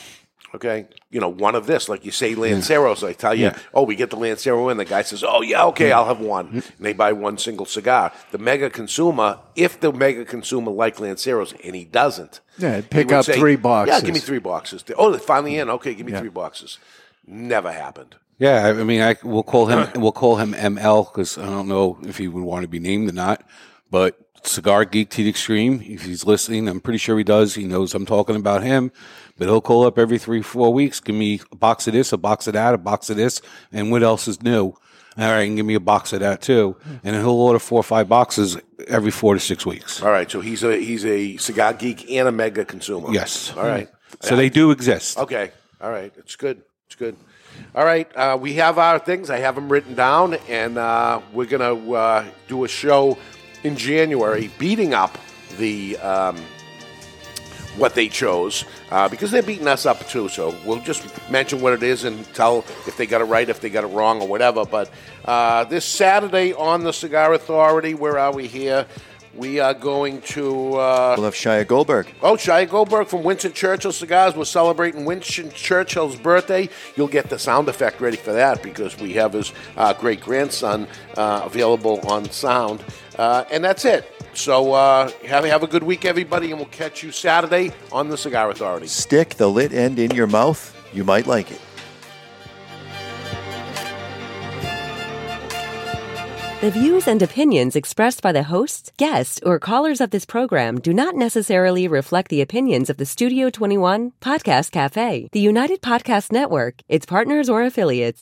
Okay, 0.56 0.88
you 1.12 1.20
know, 1.20 1.28
one 1.28 1.56
of 1.56 1.68
this, 1.68 1.90
like 1.90 2.06
you 2.06 2.12
say, 2.12 2.34
Lanceros. 2.34 3.06
I 3.06 3.14
tell 3.14 3.36
you, 3.36 3.46
Yeah. 3.46 3.58
oh, 3.74 3.84
we 3.84 3.96
get 3.96 4.10
the 4.10 4.16
Lancero 4.16 4.70
in. 4.70 4.78
The 4.78 4.86
guy 4.86 5.02
says, 5.02 5.24
oh 5.24 5.42
yeah, 5.42 5.66
okay, 5.66 5.92
I'll 5.92 6.06
have 6.06 6.22
one, 6.22 6.48
mm-hmm. 6.48 6.56
and 6.56 6.86
they 6.86 6.94
buy 6.94 7.12
one 7.12 7.38
single 7.38 7.66
cigar. 7.66 8.14
The 8.32 8.38
mega 8.38 8.70
consumer, 8.70 9.40
if 9.56 9.80
the 9.80 9.92
mega 9.92 10.24
consumer 10.24 10.72
like 10.72 10.98
Lanceros, 10.98 11.54
and 11.64 11.76
he 11.76 11.84
doesn't, 11.86 12.40
Yeah, 12.58 12.82
pick 12.82 13.12
up 13.12 13.26
three 13.26 13.58
boxes. 13.58 13.96
Yeah, 13.96 14.02
give 14.06 14.14
me 14.14 14.22
three 14.22 14.40
boxes. 14.40 14.86
Oh, 14.98 15.12
they're 15.12 15.20
finally 15.20 15.58
in. 15.58 15.70
Okay, 15.70 15.94
give 15.94 16.06
me 16.06 16.14
three 16.14 16.30
boxes. 16.30 16.80
Never 17.26 17.72
happened. 17.72 18.16
Yeah, 18.40 18.66
I 18.66 18.70
I 18.70 18.84
mean, 18.84 19.02
I 19.02 19.16
we'll 19.24 19.44
call 19.44 19.66
him 19.66 19.90
we'll 20.02 20.12
call 20.12 20.38
him 20.38 20.54
ML 20.54 21.12
because 21.12 21.38
I 21.38 21.46
don't 21.46 21.68
know 21.68 21.98
if 22.04 22.18
he 22.18 22.28
would 22.28 22.44
want 22.44 22.62
to 22.64 22.68
be 22.68 22.80
named 22.80 23.10
or 23.10 23.14
not. 23.14 23.44
But 23.90 24.18
cigar 24.44 24.86
geek 24.86 25.10
to 25.12 25.24
the 25.24 25.30
extreme. 25.30 25.82
If 25.84 26.04
he's 26.04 26.26
listening, 26.26 26.68
I'm 26.68 26.80
pretty 26.80 27.00
sure 27.00 27.18
he 27.18 27.24
does. 27.24 27.56
He 27.56 27.66
knows 27.66 27.94
I'm 27.94 28.06
talking 28.06 28.36
about 28.36 28.64
him. 28.64 28.92
But 29.38 29.46
he'll 29.46 29.62
call 29.62 29.86
up 29.86 30.00
every 30.00 30.18
three 30.18 30.42
four 30.42 30.74
weeks. 30.74 31.00
Give 31.00 31.16
me 31.16 31.42
a 31.52 31.56
box 31.56 31.88
of 31.88 31.94
this, 31.94 32.12
a 32.12 32.18
box 32.18 32.48
of 32.48 32.54
that, 32.54 32.74
a 32.74 32.78
box 32.78 33.10
of 33.10 33.18
this, 33.18 33.42
and 33.72 33.92
what 33.92 34.02
else 34.04 34.28
is 34.28 34.42
new? 34.42 34.74
All 35.20 35.32
right, 35.32 35.48
and 35.48 35.56
give 35.56 35.66
me 35.66 35.74
a 35.74 35.80
box 35.80 36.14
of 36.14 36.20
that 36.20 36.42
too. 36.42 36.76
And 37.04 37.16
he'll 37.16 37.30
order 37.30 37.60
four 37.60 37.80
or 37.80 37.84
five 37.84 38.08
boxes 38.08 38.58
every 38.88 39.12
four 39.12 39.34
to 39.34 39.40
six 39.40 39.66
weeks. 39.66 40.02
All 40.02 40.12
right, 40.12 40.30
so 40.30 40.42
he's 40.42 40.64
a 40.64 40.78
he's 40.78 41.06
a 41.06 41.38
cigar 41.38 41.74
geek 41.74 42.10
and 42.12 42.28
a 42.28 42.32
mega 42.32 42.66
consumer. 42.66 43.12
Yes. 43.12 43.56
All 43.56 43.64
right. 43.64 43.90
So 44.22 44.36
they 44.36 44.50
do 44.50 44.72
exist. 44.72 45.18
Okay. 45.18 45.52
All 45.82 45.92
right. 45.92 46.12
It's 46.18 46.36
good. 46.36 46.64
It's 46.86 46.96
good. 46.96 47.16
All 47.76 47.86
right. 47.86 48.10
Uh, 48.16 48.38
we 48.40 48.54
have 48.54 48.78
our 48.78 49.00
things. 49.00 49.30
I 49.30 49.38
have 49.38 49.56
them 49.56 49.70
written 49.70 49.96
down, 49.96 50.36
and 50.48 50.78
uh, 50.78 51.22
we're 51.34 51.46
going 51.46 51.86
to 51.86 51.94
uh, 51.94 52.26
do 52.48 52.64
a 52.64 52.68
show 52.68 53.18
in 53.68 53.76
January 53.76 54.50
beating 54.58 54.94
up 54.94 55.18
the 55.58 55.98
um, 55.98 56.38
what 57.78 57.94
they 57.94 58.08
chose 58.08 58.66
uh, 58.90 59.08
because 59.08 59.30
they're 59.30 59.44
beating 59.44 59.68
us 59.68 59.86
up 59.86 60.08
too. 60.08 60.28
So 60.30 60.56
we'll 60.66 60.82
just 60.82 61.04
mention 61.30 61.62
what 61.62 61.74
it 61.74 61.84
is 61.84 62.06
and 62.06 62.26
tell 62.34 62.60
if 62.88 62.98
they 62.98 63.06
got 63.06 63.22
it 63.22 63.26
right, 63.26 63.48
if 63.48 63.62
they 63.62 63.70
got 63.70 63.84
it 63.84 63.88
wrong, 63.88 64.22
or 64.22 64.28
whatever. 64.28 64.66
But 64.66 64.90
uh, 65.26 65.66
this 65.66 65.86
Saturday 65.86 66.54
on 66.54 66.84
the 66.84 66.94
Cigar 66.94 67.34
Authority, 67.34 67.94
where 67.94 68.18
are 68.18 68.34
we 68.34 68.48
here? 68.48 68.88
We 69.36 69.60
are 69.60 69.76
going 69.76 70.22
to. 70.22 70.74
Uh, 70.78 71.14
We'll 71.16 71.26
have 71.26 71.36
Shia 71.36 71.68
Goldberg. 71.68 72.08
Oh, 72.24 72.34
Shia 72.34 72.68
Goldberg 72.68 73.08
from 73.08 73.22
Winston 73.22 73.54
Churchill 73.54 73.92
Cigars. 73.92 74.36
We're 74.36 74.46
celebrating 74.46 75.06
Winston 75.06 75.52
Churchill's 75.52 76.16
birthday. 76.16 76.70
You'll 76.96 77.08
get 77.08 77.30
the 77.30 77.38
sound 77.38 77.70
effect 77.70 78.02
ready 78.02 78.18
for 78.18 78.34
that 78.34 78.64
because 78.64 78.98
we 78.98 79.14
have 79.14 79.34
his 79.34 79.54
uh, 79.76 79.94
great 79.94 80.22
grandson 80.22 80.88
uh, 81.18 81.44
available 81.46 82.00
on 82.10 82.28
sound. 82.32 82.84
Uh, 83.18 83.46
and 83.52 83.64
that's 83.64 83.86
it. 83.86 84.12
So 84.34 84.74
uh, 84.74 85.10
have, 85.26 85.44
have 85.46 85.64
a 85.64 85.68
good 85.68 85.84
week, 85.84 86.06
everybody, 86.06 86.52
and 86.52 86.60
we'll 86.60 86.70
catch 86.70 87.02
you 87.02 87.12
Saturday 87.12 87.72
on 87.92 88.10
the 88.10 88.18
Cigar 88.18 88.52
Authority. 88.52 88.88
Stick 88.88 89.36
the 89.36 89.48
lit 89.48 89.74
end 89.74 89.98
in 89.98 90.12
your 90.12 90.28
mouth. 90.28 90.76
You 90.94 91.04
might 91.04 91.26
like 91.28 91.52
it. 91.52 91.62
The 96.60 96.72
views 96.72 97.08
and 97.08 97.22
opinions 97.22 97.76
expressed 97.76 98.24
by 98.24 98.32
the 98.32 98.42
hosts, 98.42 98.92
guests, 98.98 99.40
or 99.46 99.60
callers 99.60 100.02
of 100.02 100.10
this 100.10 100.26
program 100.26 100.80
do 100.80 100.92
not 100.92 101.14
necessarily 101.14 101.88
reflect 101.88 102.30
the 102.30 102.42
opinions 102.42 102.90
of 102.90 102.98
the 102.98 103.06
Studio 103.06 103.52
21 103.52 104.14
Podcast 104.22 104.72
Cafe, 104.72 105.30
the 105.32 105.40
United 105.40 105.84
Podcast 105.84 106.32
Network, 106.32 106.82
its 106.90 107.06
partners, 107.06 107.48
or 107.48 107.62
affiliates. 107.62 108.16